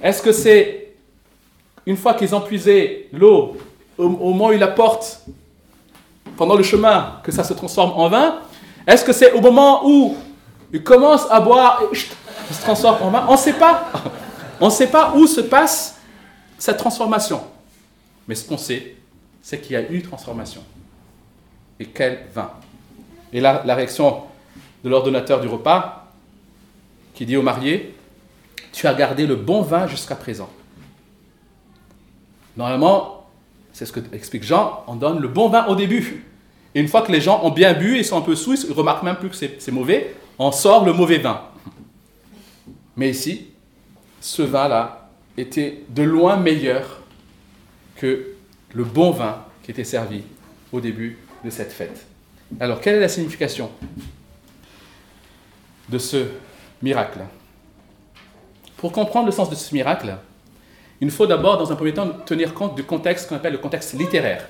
[0.00, 0.94] Est-ce que c'est
[1.86, 3.56] une fois qu'ils ont puisé l'eau,
[3.96, 5.22] au, moment où ils la portent,
[6.36, 8.38] pendant le chemin, que ça se transforme en vin?
[8.86, 10.16] Est-ce que c'est au moment où
[10.72, 13.26] ils commencent à boire et ça se transforme en vin?
[13.28, 13.90] On ne sait pas.
[14.60, 15.96] On ne sait pas où se passe
[16.56, 17.40] cette transformation.
[18.28, 18.94] Mais ce qu'on sait,
[19.48, 20.62] c'est qu'il y a eu transformation.
[21.80, 22.50] Et quel vin
[23.32, 24.24] et là, la réaction
[24.84, 26.12] de l'ordonnateur du repas,
[27.14, 27.94] qui dit au marié,
[28.72, 30.50] tu as gardé le bon vin jusqu'à présent.
[32.58, 33.26] Normalement,
[33.72, 36.26] c'est ce que explique Jean, on donne le bon vin au début.
[36.74, 38.68] Et une fois que les gens ont bien bu et sont un peu sous, ils
[38.68, 41.40] ne remarquent même plus que c'est mauvais, on sort le mauvais vin.
[42.96, 43.46] Mais ici,
[44.20, 45.08] ce vin-là
[45.38, 47.00] était de loin meilleur
[47.96, 48.34] que
[48.74, 50.22] le bon vin qui était servi
[50.72, 52.06] au début de cette fête.
[52.60, 53.70] Alors, quelle est la signification
[55.88, 56.26] de ce
[56.82, 57.20] miracle?
[58.76, 60.16] Pour comprendre le sens de ce miracle,
[61.00, 63.94] il faut d'abord, dans un premier temps, tenir compte du contexte qu'on appelle le contexte
[63.94, 64.46] littéraire.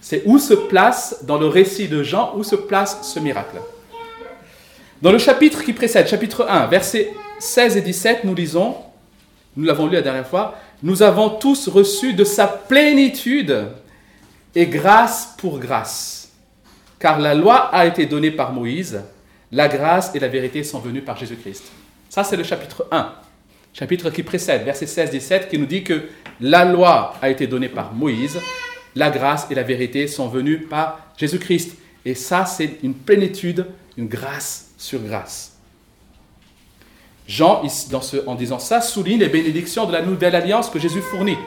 [0.00, 3.58] C'est où se place, dans le récit de Jean, où se place ce miracle.
[5.02, 8.76] Dans le chapitre qui précède, chapitre 1, versets 16 et 17, nous lisons,
[9.56, 10.54] nous l'avons lu la dernière fois,
[10.86, 13.70] nous avons tous reçu de sa plénitude
[14.54, 16.30] et grâce pour grâce.
[17.00, 19.02] Car la loi a été donnée par Moïse,
[19.50, 21.64] la grâce et la vérité sont venues par Jésus-Christ.
[22.08, 23.12] Ça, c'est le chapitre 1.
[23.72, 26.04] chapitre qui précède, verset 16-17, qui nous dit que
[26.40, 28.38] la loi a été donnée par Moïse,
[28.94, 31.76] la grâce et la vérité sont venues par Jésus-Christ.
[32.04, 35.55] Et ça, c'est une plénitude, une grâce sur grâce.
[37.26, 37.62] Jean,
[38.26, 41.38] en disant ça, souligne les bénédictions de la nouvelle alliance que Jésus fournit.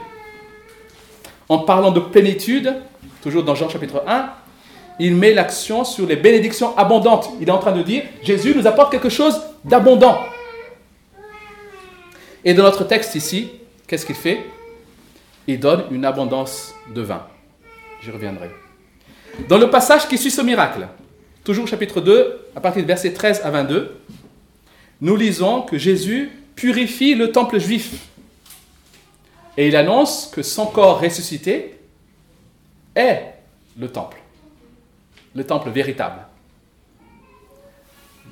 [1.47, 2.75] En parlant de plénitude,
[3.21, 4.29] toujours dans Jean chapitre 1,
[4.99, 7.29] il met l'action sur les bénédictions abondantes.
[7.39, 10.19] Il est en train de dire, Jésus nous apporte quelque chose d'abondant.
[12.43, 13.49] Et dans notre texte ici,
[13.87, 14.45] qu'est-ce qu'il fait?
[15.47, 17.25] Il donne une abondance de vin.
[18.01, 18.49] J'y reviendrai.
[19.47, 20.87] Dans le passage qui suit ce miracle,
[21.43, 23.95] toujours chapitre 2, à partir de verset 13 à 22,
[25.01, 27.93] nous lisons que Jésus purifie le temple juif.
[29.57, 31.79] Et il annonce que son corps ressuscité
[32.95, 33.33] est
[33.77, 34.17] le temple,
[35.35, 36.21] le temple véritable.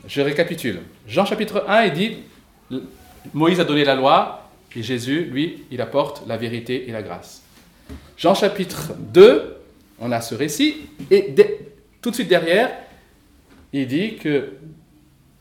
[0.07, 0.81] Je récapitule.
[1.07, 2.17] Jean chapitre 1, il dit,
[3.33, 7.41] Moïse a donné la loi, et Jésus, lui, il apporte la vérité et la grâce.
[8.15, 9.57] Jean chapitre 2,
[9.99, 10.77] on a ce récit,
[11.09, 11.33] et
[12.01, 12.71] tout de suite derrière,
[13.73, 14.53] il dit que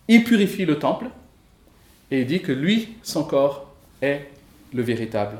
[0.08, 1.06] il purifie le temple,
[2.10, 4.28] et il dit que lui, son corps, est
[4.72, 5.38] le véritable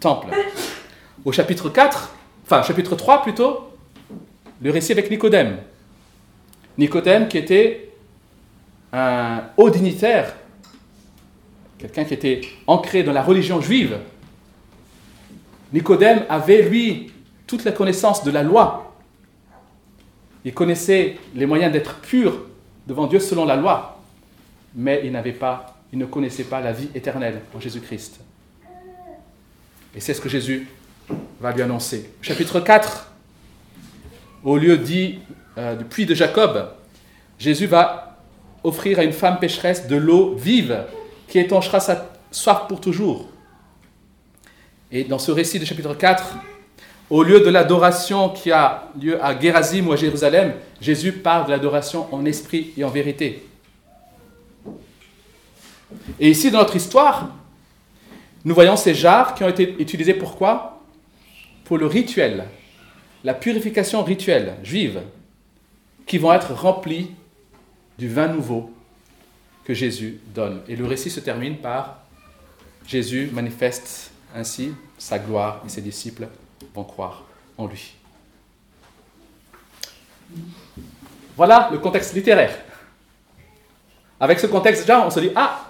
[0.00, 0.28] temple.
[1.24, 3.70] Au chapitre 4, enfin chapitre 3 plutôt,
[4.60, 5.58] le récit avec Nicodème.
[6.78, 7.90] Nicodème qui était
[8.92, 10.34] un haut dignitaire,
[11.78, 13.98] quelqu'un qui était ancré dans la religion juive.
[15.72, 17.12] Nicodème avait, lui,
[17.46, 18.94] toute la connaissance de la loi.
[20.44, 22.40] Il connaissait les moyens d'être pur
[22.86, 23.91] devant Dieu selon la loi,
[24.74, 28.20] mais il n'avait pas, ne connaissait pas la vie éternelle en Jésus-Christ.
[29.94, 30.66] Et c'est ce que Jésus
[31.40, 32.10] va lui annoncer.
[32.22, 33.12] Chapitre 4,
[34.44, 35.18] au lieu dit
[35.58, 36.70] euh, du puits de Jacob,
[37.38, 38.18] Jésus va
[38.64, 40.84] offrir à une femme pécheresse de l'eau vive
[41.28, 43.28] qui étanchera sa soif pour toujours.
[44.90, 46.36] Et dans ce récit de chapitre 4,
[47.10, 51.50] au lieu de l'adoration qui a lieu à Gérazim ou à Jérusalem, Jésus parle de
[51.50, 53.46] l'adoration en esprit et en vérité.
[56.18, 57.30] Et ici, dans notre histoire,
[58.44, 60.82] nous voyons ces jarres qui ont été utilisés pour quoi?
[61.64, 62.44] Pour le rituel,
[63.24, 65.00] la purification rituelle juive,
[66.06, 67.10] qui vont être remplis
[67.98, 68.72] du vin nouveau
[69.64, 70.60] que Jésus donne.
[70.68, 71.98] Et le récit se termine par
[72.86, 76.26] Jésus manifeste ainsi sa gloire et ses disciples
[76.74, 77.22] vont croire
[77.56, 77.94] en lui.
[81.36, 82.58] Voilà le contexte littéraire.
[84.18, 85.68] Avec ce contexte, déjà, on se dit, ah,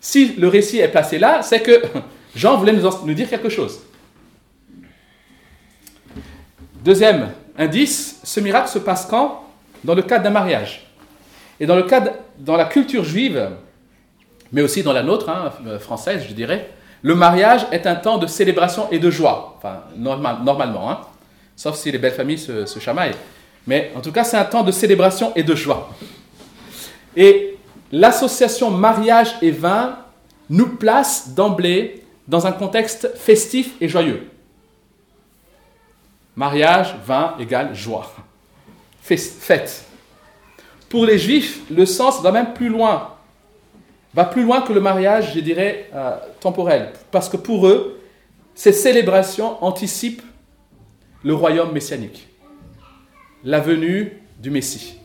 [0.00, 1.82] si le récit est placé là, c'est que
[2.34, 3.80] Jean voulait nous, dire quelque chose.
[6.82, 9.44] Deuxième indice, ce miracle se passe quand?
[9.84, 10.86] Dans le cadre d'un mariage.
[11.58, 13.50] Et dans le cadre, dans la culture juive,
[14.52, 16.70] mais aussi dans la nôtre, hein, euh, française, je dirais,
[17.02, 19.56] le mariage est un temps de célébration et de joie.
[19.58, 21.00] Enfin, normalement, hein,
[21.56, 23.14] sauf si les belles familles se, se chamaillent.
[23.66, 25.90] Mais en tout cas, c'est un temps de célébration et de joie.
[27.16, 27.58] Et
[27.92, 29.98] l'association mariage et vin
[30.48, 34.28] nous place d'emblée dans un contexte festif et joyeux.
[36.36, 38.12] Mariage, vin égale joie.
[39.02, 39.84] Fête.
[40.88, 43.14] Pour les juifs, le sens va même plus loin.
[44.14, 46.92] Va plus loin que le mariage, je dirais, euh, temporel.
[47.10, 48.00] Parce que pour eux,
[48.54, 50.22] ces célébrations anticipent
[51.22, 52.28] le royaume messianique.
[53.44, 54.98] La venue du Messie.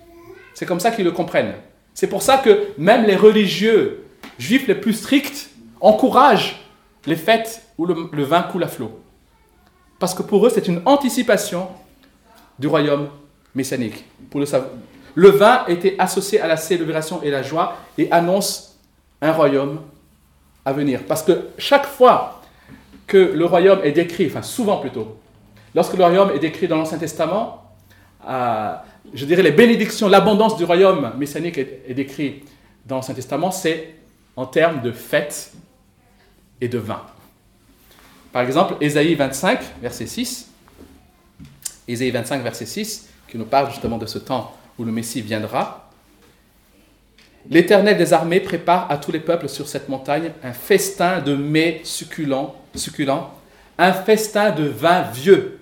[0.54, 1.54] C'est comme ça qu'ils le comprennent.
[1.96, 4.06] C'est pour ça que même les religieux
[4.38, 6.60] juifs les plus stricts encouragent
[7.06, 9.00] les fêtes où le, vin coule à flot.
[9.98, 11.70] Parce que pour eux, c'est une anticipation
[12.60, 13.08] du royaume
[13.56, 14.04] messianique.
[15.16, 18.78] Le, vin était associé à la célébration et la joie et annonce
[19.22, 19.80] un royaume
[20.66, 21.02] à venir.
[21.08, 22.42] Parce que chaque fois
[23.08, 25.18] que le royaume est décrit, enfin souvent plutôt,
[25.74, 27.72] lorsque le royaume est décrit dans l'Ancien Testament,
[29.14, 32.44] je dirais, les bénédictions, l'abondance du royaume messianique est, décrit
[32.86, 33.96] dans l'Ancien Testament, c'est
[34.36, 35.54] en termes de fête
[36.62, 37.02] et de vin.
[38.32, 40.50] Par exemple, Ésaïe 25, verset 6,
[41.88, 45.90] Ésaïe 25, verset 6, qui nous parle justement de ce temps où le Messie viendra.
[47.50, 51.82] L'Éternel des armées prépare à tous les peuples sur cette montagne un festin de mets
[51.84, 53.32] succulents, succulents
[53.78, 55.60] un festin de vin vieux,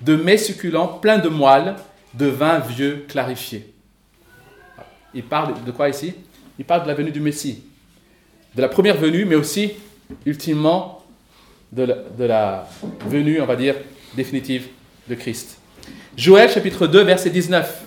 [0.00, 1.76] de mets succulents pleins de moelle,
[2.14, 3.72] de vin vieux clarifié.
[5.14, 6.14] Il parle de quoi ici?
[6.58, 7.64] Il parle de la venue du Messie,
[8.54, 9.72] de la première venue, mais aussi,
[10.24, 11.04] ultimement,
[11.72, 11.84] de
[12.24, 12.68] la,
[13.08, 13.74] venue, on va dire,
[14.14, 14.68] définitive
[15.08, 15.58] de Christ.
[16.16, 17.84] Joël chapitre 2, verset 19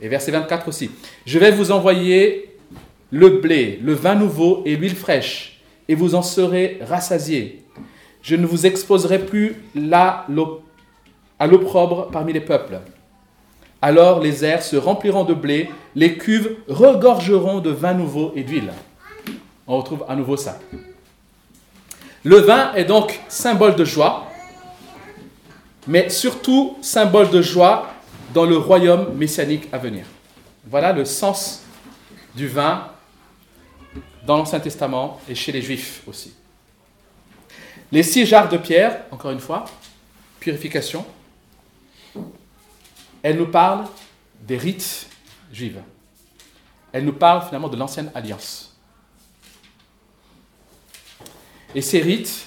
[0.00, 0.90] et verset 24 aussi.
[1.24, 2.56] Je vais vous envoyer
[3.10, 7.64] le blé, le vin nouveau et l'huile fraîche, et vous en serez rassasiés.
[8.22, 9.56] Je ne vous exposerai plus
[9.90, 10.26] à
[11.46, 12.80] l'opprobre parmi les peuples.
[13.86, 18.72] Alors les airs se rempliront de blé, les cuves regorgeront de vin nouveau et d'huile.
[19.64, 20.58] On retrouve à nouveau ça.
[22.24, 24.26] Le vin est donc symbole de joie,
[25.86, 27.92] mais surtout symbole de joie
[28.34, 30.04] dans le royaume messianique à venir.
[30.68, 31.62] Voilà le sens
[32.34, 32.88] du vin
[34.26, 36.34] dans l'Ancien Testament et chez les Juifs aussi.
[37.92, 39.64] Les six jarres de pierre, encore une fois,
[40.40, 41.06] purification,
[43.26, 43.86] elles nous parlent
[44.40, 45.08] des rites
[45.52, 45.74] juifs.
[46.92, 48.72] Elles nous parlent finalement de l'ancienne alliance.
[51.74, 52.46] Et ces rites,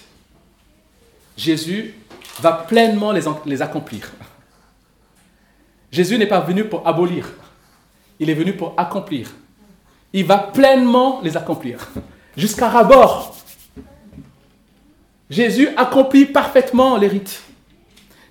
[1.35, 1.95] Jésus
[2.39, 4.09] va pleinement les, les accomplir.
[5.91, 7.27] Jésus n'est pas venu pour abolir,
[8.17, 9.31] il est venu pour accomplir.
[10.13, 11.89] Il va pleinement les accomplir,
[12.37, 13.35] jusqu'à rabord.
[15.29, 17.43] Jésus accomplit parfaitement les rites.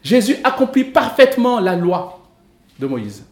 [0.03, 2.18] Jésus accomplit parfaitement la loi
[2.79, 3.25] de Moïse.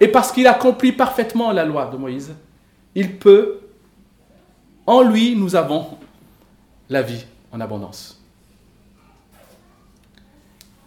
[0.00, 2.34] Et parce qu'il accomplit parfaitement la loi de Moïse,
[2.94, 3.60] il peut,
[4.86, 5.98] en lui, nous avons
[6.88, 8.22] la vie en abondance.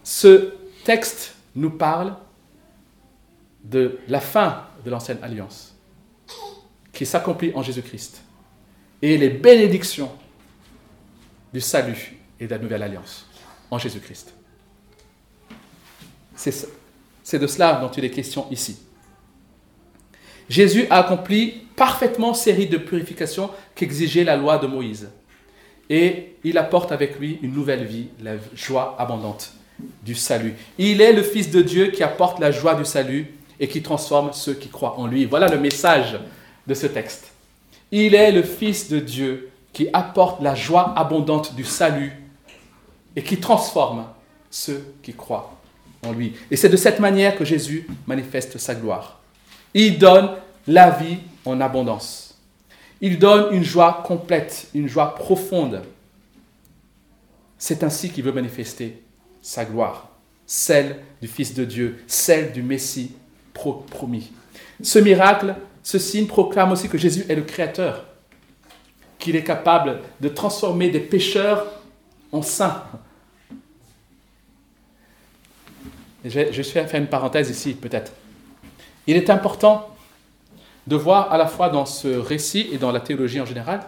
[0.04, 2.16] Ce texte nous parle
[3.64, 5.76] de la fin de l'ancienne alliance
[6.92, 8.22] qui s'accomplit en Jésus-Christ
[9.02, 10.12] et les bénédictions
[11.54, 13.28] du salut et de la nouvelle alliance
[13.70, 14.34] en Jésus-Christ.
[17.24, 18.80] C'est de cela dont il est question ici.
[20.50, 25.10] Jésus a accompli parfaitement rites de purification qu'exigeait la loi de Moïse.
[25.90, 29.54] Et il apporte avec lui une nouvelle vie, la joie abondante
[30.04, 30.56] du salut.
[30.78, 34.34] Il est le Fils de Dieu qui apporte la joie du salut et qui transforme
[34.34, 35.26] ceux qui croient en lui.
[35.26, 36.20] Voilà le message
[36.66, 37.32] de ce texte.
[37.92, 42.12] Il est le Fils de Dieu qui apporte la joie abondante du salut
[43.16, 44.06] et qui transforme
[44.50, 45.61] ceux qui croient
[46.10, 46.34] lui.
[46.50, 49.20] Et c'est de cette manière que Jésus manifeste sa gloire.
[49.74, 50.32] Il donne
[50.68, 52.40] la vie en abondance.
[53.02, 55.84] Il donne une joie complète, une joie profonde.
[57.58, 59.02] C'est ainsi qu'il veut manifester
[59.42, 60.10] sa gloire,
[60.46, 63.14] celle du Fils de Dieu, celle du Messie
[63.54, 64.32] promis.
[64.82, 68.06] Ce miracle, ce signe proclame aussi que Jésus est le Créateur,
[69.20, 71.68] qu'il est capable de transformer des pécheurs
[72.32, 72.84] en saints.
[76.24, 78.12] Je, je vais faire une parenthèse ici, peut-être.
[79.08, 79.96] Il est important
[80.88, 83.82] de voir à la fois dans ce récit et dans la théologie en général,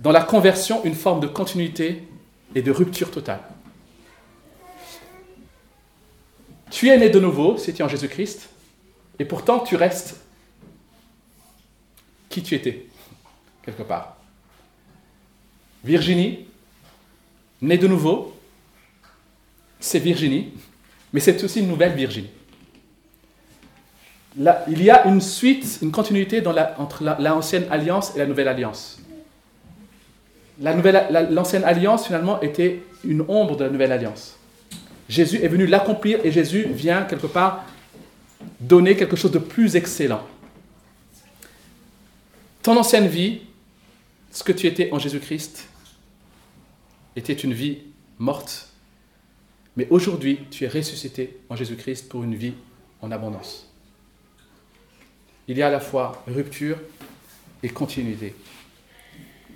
[0.00, 2.06] dans la conversion, une forme de continuité
[2.54, 3.40] et de rupture totale.
[6.70, 8.48] Tu es né de nouveau si tu es en Jésus-Christ,
[9.18, 10.20] et pourtant tu restes
[12.28, 12.86] qui tu étais,
[13.64, 14.16] quelque part.
[15.84, 16.46] Virginie,
[17.62, 18.34] née de nouveau,
[19.78, 20.52] c'est Virginie,
[21.16, 22.28] mais c'est aussi une nouvelle Virginie.
[24.36, 28.48] Là, il y a une suite, une continuité la, entre l'ancienne alliance et la nouvelle
[28.48, 29.00] alliance.
[30.60, 34.36] L'ancienne alliance, finalement, était une ombre de la nouvelle alliance.
[35.08, 37.64] Jésus est venu l'accomplir et Jésus vient quelque part
[38.60, 40.20] donner quelque chose de plus excellent.
[42.62, 43.40] Ton ancienne vie,
[44.30, 45.66] ce que tu étais en Jésus-Christ,
[47.16, 47.78] était une vie
[48.18, 48.68] morte.
[49.76, 52.54] Mais aujourd'hui, tu es ressuscité en Jésus-Christ pour une vie
[53.02, 53.70] en abondance.
[55.48, 56.78] Il y a à la fois rupture
[57.62, 58.34] et continuité.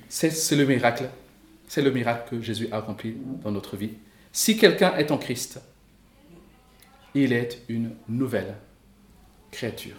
[0.09, 1.09] C'est le miracle.
[1.66, 3.92] C'est le miracle que Jésus a accompli dans notre vie.
[4.33, 5.61] Si quelqu'un est en Christ,
[7.14, 8.54] il est une nouvelle
[9.50, 9.96] créature.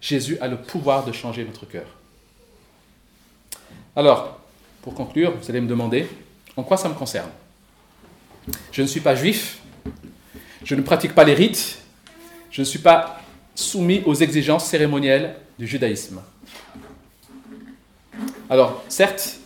[0.00, 1.86] Jésus a le pouvoir de changer notre cœur.
[3.96, 4.40] Alors,
[4.82, 6.06] pour conclure, vous allez me demander,
[6.56, 7.30] en quoi ça me concerne?
[8.72, 9.58] Je ne suis pas juif,
[10.64, 11.78] je ne pratique pas les rites,
[12.50, 13.20] je ne suis pas
[13.54, 16.20] soumis aux exigences cérémonielles du judaïsme.
[18.50, 19.38] Alors, certes,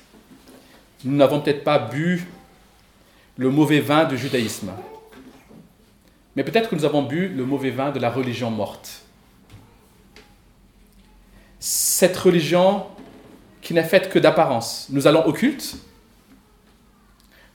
[1.04, 2.26] nous n'avons peut-être pas bu
[3.36, 4.72] le mauvais vin du judaïsme.
[6.34, 9.02] Mais peut-être que nous avons bu le mauvais vin de la religion morte.
[11.60, 12.84] Cette religion
[13.62, 14.86] qui n'est faite que d'apparence.
[14.90, 15.76] Nous allons au culte,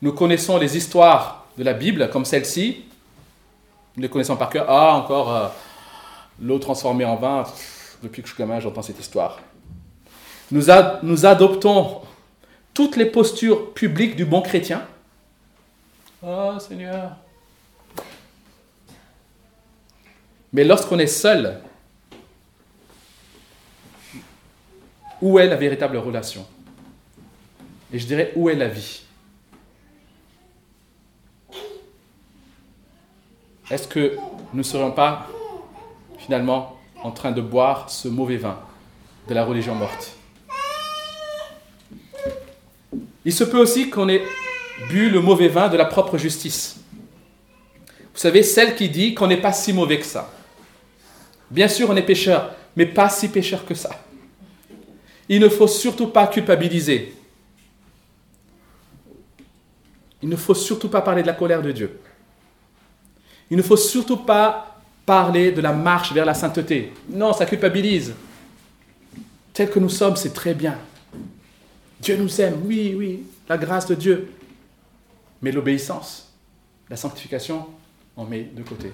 [0.03, 2.83] nous connaissons les histoires de la Bible comme celle-ci,
[3.95, 4.65] nous les connaissons par cœur.
[4.67, 5.47] Ah, encore euh,
[6.41, 7.45] l'eau transformée en vin,
[8.03, 9.39] depuis que je suis gamin, j'entends cette histoire.
[10.51, 10.63] Nous,
[11.03, 12.01] nous adoptons
[12.73, 14.85] toutes les postures publiques du bon chrétien,
[16.21, 17.15] Oh Seigneur.
[20.51, 21.61] Mais lorsqu'on est seul,
[25.21, 26.45] où est la véritable relation?
[27.93, 29.03] Et je dirais, où est la vie?
[33.71, 34.17] Est-ce que
[34.51, 35.27] nous ne serions pas
[36.17, 38.59] finalement en train de boire ce mauvais vin
[39.27, 40.15] de la religion morte?
[43.25, 44.23] Il se peut aussi qu'on ait
[44.89, 46.81] bu le mauvais vin de la propre justice.
[48.13, 50.31] Vous savez, celle qui dit qu'on n'est pas si mauvais que ça.
[51.49, 53.91] Bien sûr, on est pécheur, mais pas si pécheur que ça.
[55.29, 57.15] Il ne faut surtout pas culpabiliser.
[60.21, 61.99] Il ne faut surtout pas parler de la colère de Dieu.
[63.53, 66.91] Il ne faut surtout pas parler de la marche vers la sainteté.
[67.07, 68.15] Non, ça culpabilise.
[69.53, 70.75] Tel que nous sommes, c'est très bien.
[72.01, 74.31] Dieu nous aime, oui, oui, la grâce de Dieu.
[75.43, 76.33] Mais l'obéissance,
[76.89, 77.67] la sanctification,
[78.17, 78.91] on met de côté.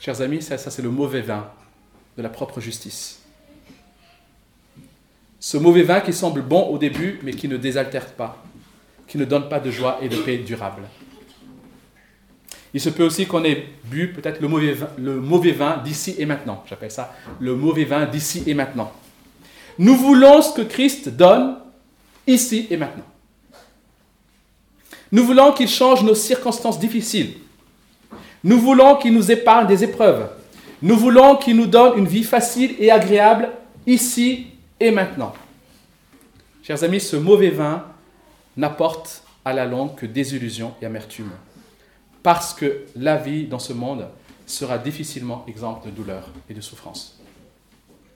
[0.00, 1.50] Chers amis, ça, c'est le mauvais vin
[2.16, 3.20] de la propre justice.
[5.38, 8.42] Ce mauvais vin qui semble bon au début, mais qui ne désaltère pas,
[9.06, 10.84] qui ne donne pas de joie et de paix durable.
[12.74, 16.64] Il se peut aussi qu'on ait bu peut-être le mauvais vin, d'ici et maintenant.
[16.68, 18.92] J'appelle ça le mauvais vin d'ici et maintenant.
[19.78, 21.58] Nous voulons ce que Christ donne
[22.26, 23.04] ici et maintenant.
[25.12, 27.34] Nous voulons qu'il change nos circonstances difficiles.
[28.42, 30.28] Nous voulons qu'il nous épargne des épreuves.
[30.82, 33.50] Nous voulons qu'il nous donne une vie facile et agréable
[33.86, 34.46] ici
[34.78, 35.32] et maintenant.
[36.62, 37.84] Chers amis, ce mauvais vin
[38.56, 41.30] n'apporte à la longue que désillusion et amertume.
[42.26, 44.08] Parce que la vie dans ce monde
[44.46, 47.20] sera difficilement exempte de douleur et de souffrance.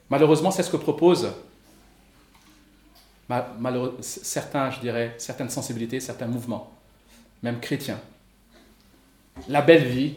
[0.09, 1.31] Malheureusement, c'est ce que proposent
[4.01, 6.73] certains, je dirais, certaines sensibilités, certains mouvements,
[7.41, 8.01] même chrétiens.
[9.47, 10.15] La belle vie,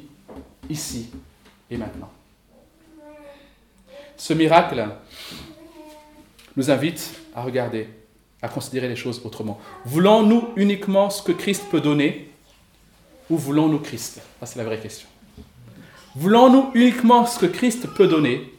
[0.69, 1.11] ici
[1.71, 2.11] et maintenant.
[4.17, 4.89] Ce miracle
[6.57, 7.89] nous invite à regarder,
[8.43, 9.61] à considérer les choses autrement.
[9.85, 12.34] Voulons-nous uniquement ce que Christ peut donner
[13.31, 14.21] ou voulons-nous Christ?
[14.43, 15.09] C'est la vraie question.
[16.15, 18.53] Voulons-nous uniquement ce que Christ peut donner?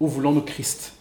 [0.00, 0.94] Ou voulons-nous Christ?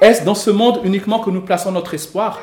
[0.00, 2.40] Est-ce dans ce monde uniquement que nous plaçons notre espoir?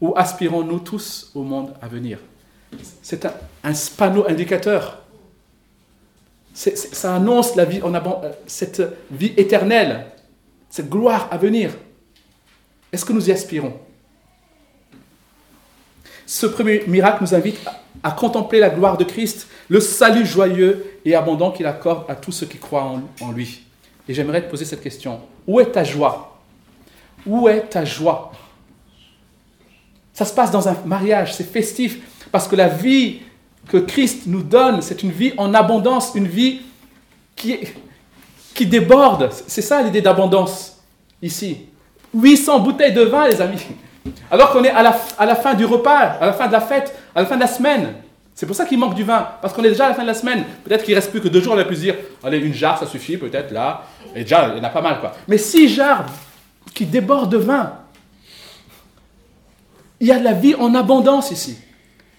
[0.00, 2.18] Ou aspirons-nous tous au monde à venir?
[3.02, 3.32] C'est un,
[3.96, 5.02] panneau indicateur.
[6.54, 10.06] ça annonce euh, cette vie éternelle,
[10.68, 11.72] cette gloire à venir.
[12.92, 13.74] Est-ce que nous y aspirons?
[16.26, 17.58] Ce premier miracle nous invite
[18.02, 22.32] à, contempler la gloire de Christ, le salut joyeux et abondant qu'il accorde à tous
[22.32, 23.62] ceux qui croient en, lui.
[24.08, 25.20] Et j'aimerais te poser cette question.
[25.46, 26.38] Où est ta joie?
[27.26, 28.32] Où est ta joie?
[30.12, 33.20] Ça se passe dans un mariage, c'est festif, parce que la vie
[33.68, 36.60] que Christ nous donne, c'est une vie en abondance, une vie
[37.34, 37.58] qui,
[38.54, 39.30] qui déborde.
[39.46, 40.82] C'est ça l'idée d'abondance
[41.22, 41.66] ici.
[42.14, 43.62] 800 bouteilles de vin, les amis.
[44.30, 46.60] Alors qu'on est à la, à la fin du repas, à la fin de la
[46.60, 47.94] fête, à la fin de la semaine.
[48.34, 50.08] C'est pour ça qu'il manque du vin, parce qu'on est déjà à la fin de
[50.08, 50.44] la semaine.
[50.64, 51.94] Peut-être qu'il reste plus que deux jours, on a pu dire,
[52.24, 53.84] allez, une jarre, ça suffit, peut-être là.
[54.14, 55.12] Et déjà, il y en a pas mal, quoi.
[55.28, 56.06] Mais six jarres
[56.74, 57.74] qui débordent de vin,
[60.00, 61.58] il y a de la vie en abondance ici.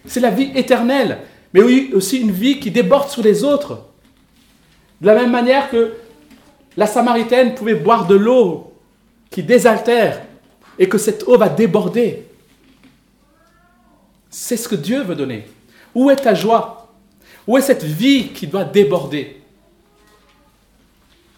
[0.05, 1.19] C'est la vie éternelle,
[1.53, 3.85] mais oui, aussi une vie qui déborde sur les autres.
[5.01, 5.93] De la même manière que
[6.77, 8.72] la Samaritaine pouvait boire de l'eau
[9.33, 10.23] qui désaltère
[10.77, 12.27] et que cette eau va déborder.
[14.29, 15.47] C'est ce que Dieu veut donner.
[15.95, 16.93] Où est ta joie?
[17.47, 19.41] Où est cette vie qui doit déborder?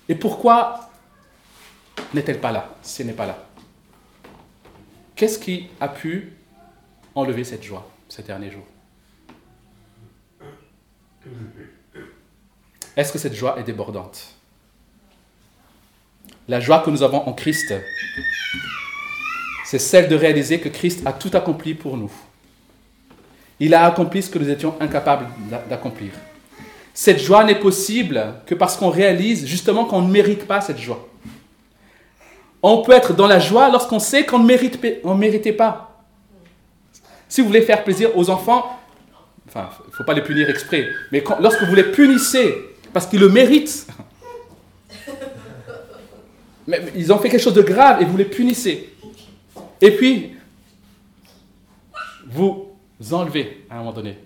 [0.09, 0.91] Et pourquoi
[2.13, 2.75] n'est-elle pas là?
[2.99, 3.47] Elle n'est pas là.
[5.15, 6.33] Qu'est-ce qui a pu
[7.15, 8.67] enlever cette joie ces derniers jours?
[12.97, 14.34] Est-ce que cette joie est débordante?
[16.47, 17.73] La joie que nous avons en Christ,
[19.65, 22.11] c'est celle de réaliser que Christ a tout accompli pour nous.
[23.59, 25.27] Il a accompli ce que nous étions incapables
[25.69, 26.11] d'accomplir.
[26.93, 31.07] Cette joie n'est possible que parce qu'on réalise justement qu'on ne mérite pas cette joie.
[32.61, 36.03] On peut être dans la joie lorsqu'on sait qu'on ne mérite, méritait pas.
[37.27, 38.79] Si vous voulez faire plaisir aux enfants,
[39.47, 42.55] enfin, il ne faut pas les punir exprès, mais lorsque vous les punissez
[42.93, 43.87] parce qu'ils le méritent,
[46.95, 48.93] ils ont fait quelque chose de grave et vous les punissez.
[49.81, 50.35] Et puis,
[52.27, 52.75] vous
[53.11, 54.17] enlevez à un moment donné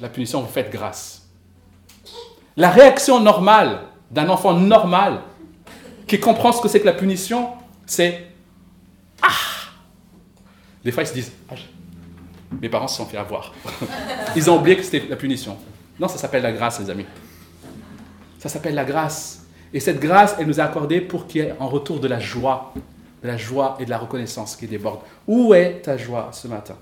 [0.00, 1.28] la punition, vous faites grâce.
[2.56, 5.22] La réaction normale d'un enfant normal
[6.06, 7.48] qui comprend ce que c'est que la punition,
[7.86, 8.26] c'est
[9.22, 9.28] Ah
[10.84, 11.54] Des fois, ils se disent ah,
[12.60, 13.54] mes parents se sont fait avoir.
[14.36, 15.56] Ils ont oublié que c'était la punition.
[15.98, 17.06] Non, ça s'appelle la grâce, les amis.
[18.38, 19.41] Ça s'appelle la grâce.
[19.74, 22.20] Et cette grâce, elle nous est accordée pour qu'il y ait en retour de la
[22.20, 22.74] joie,
[23.22, 25.00] de la joie et de la reconnaissance qui déborde.
[25.26, 26.76] Où est ta joie ce matin?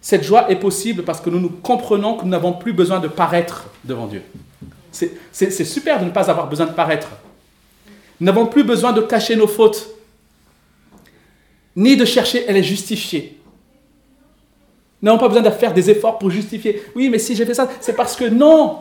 [0.00, 3.08] Cette joie est possible parce que nous nous comprenons que nous n'avons plus besoin de
[3.08, 4.22] paraître devant Dieu.
[4.90, 7.08] C'est super de ne pas avoir besoin de paraître.
[8.18, 9.88] Nous n'avons plus besoin de cacher nos fautes,
[11.76, 13.38] ni de chercher à les justifier.
[15.00, 16.82] Nous n'avons pas besoin de faire des efforts pour justifier.
[16.94, 18.78] Oui, mais si j'ai fait ça, c'est parce que non,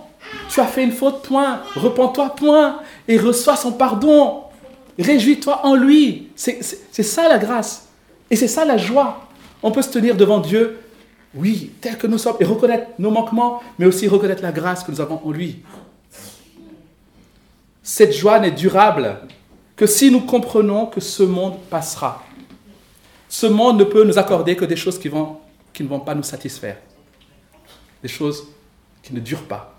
[0.49, 1.61] tu as fait une faute, point.
[1.75, 2.79] Repends-toi, point.
[3.07, 4.43] Et reçois son pardon.
[4.97, 6.29] Réjouis-toi en lui.
[6.35, 6.61] C'est
[7.03, 7.87] ça la grâce.
[8.29, 9.27] Et c'est ça la joie.
[9.63, 10.79] On peut se tenir devant Dieu,
[11.33, 14.91] oui, tel que nous sommes, et reconnaître nos manquements, mais aussi reconnaître la grâce que
[14.91, 15.63] nous avons en lui.
[17.83, 19.19] Cette joie n'est durable
[19.75, 22.23] que si nous comprenons que ce monde passera.
[23.27, 25.37] Ce monde ne peut nous accorder que des choses qui, vont,
[25.73, 26.77] qui ne vont pas nous satisfaire.
[28.01, 28.47] Des choses
[29.03, 29.78] qui ne durent pas.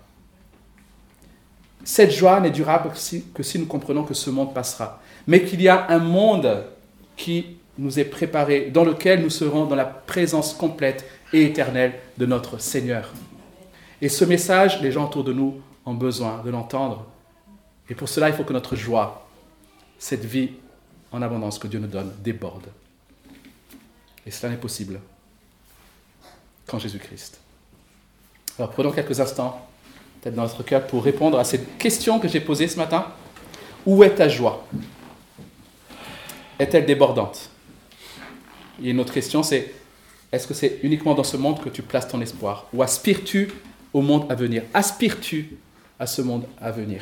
[1.83, 2.91] Cette joie n'est durable
[3.33, 5.01] que si, nous comprenons que ce monde passera.
[5.27, 6.63] Mais qu'il y a un monde
[7.15, 12.25] qui nous est préparé, dans lequel nous serons dans la présence complète et éternelle de
[12.25, 13.11] notre Seigneur.
[14.01, 17.05] Et ce message, les gens autour de nous ont besoin de l'entendre.
[17.89, 19.27] Et pour cela, il faut que notre joie,
[19.97, 20.51] cette vie
[21.11, 22.67] en abondance que Dieu nous donne, déborde.
[24.25, 24.99] Et cela n'est possible
[26.67, 27.39] qu'en Jésus-Christ.
[28.57, 29.67] Alors prenons quelques instants,
[30.21, 33.07] peut-être dans notre cœur, pour répondre à cette question que j'ai posée ce matin.
[33.85, 34.67] Où est ta joie?
[36.59, 37.49] Est-elle débordante?
[38.83, 39.73] Et une autre question, c'est
[40.31, 42.67] est-ce que c'est uniquement dans ce monde que tu places ton espoir?
[42.73, 43.51] Ou aspires-tu
[43.93, 44.63] au monde à venir?
[44.73, 45.57] Aspires-tu
[45.99, 47.01] à ce monde à venir?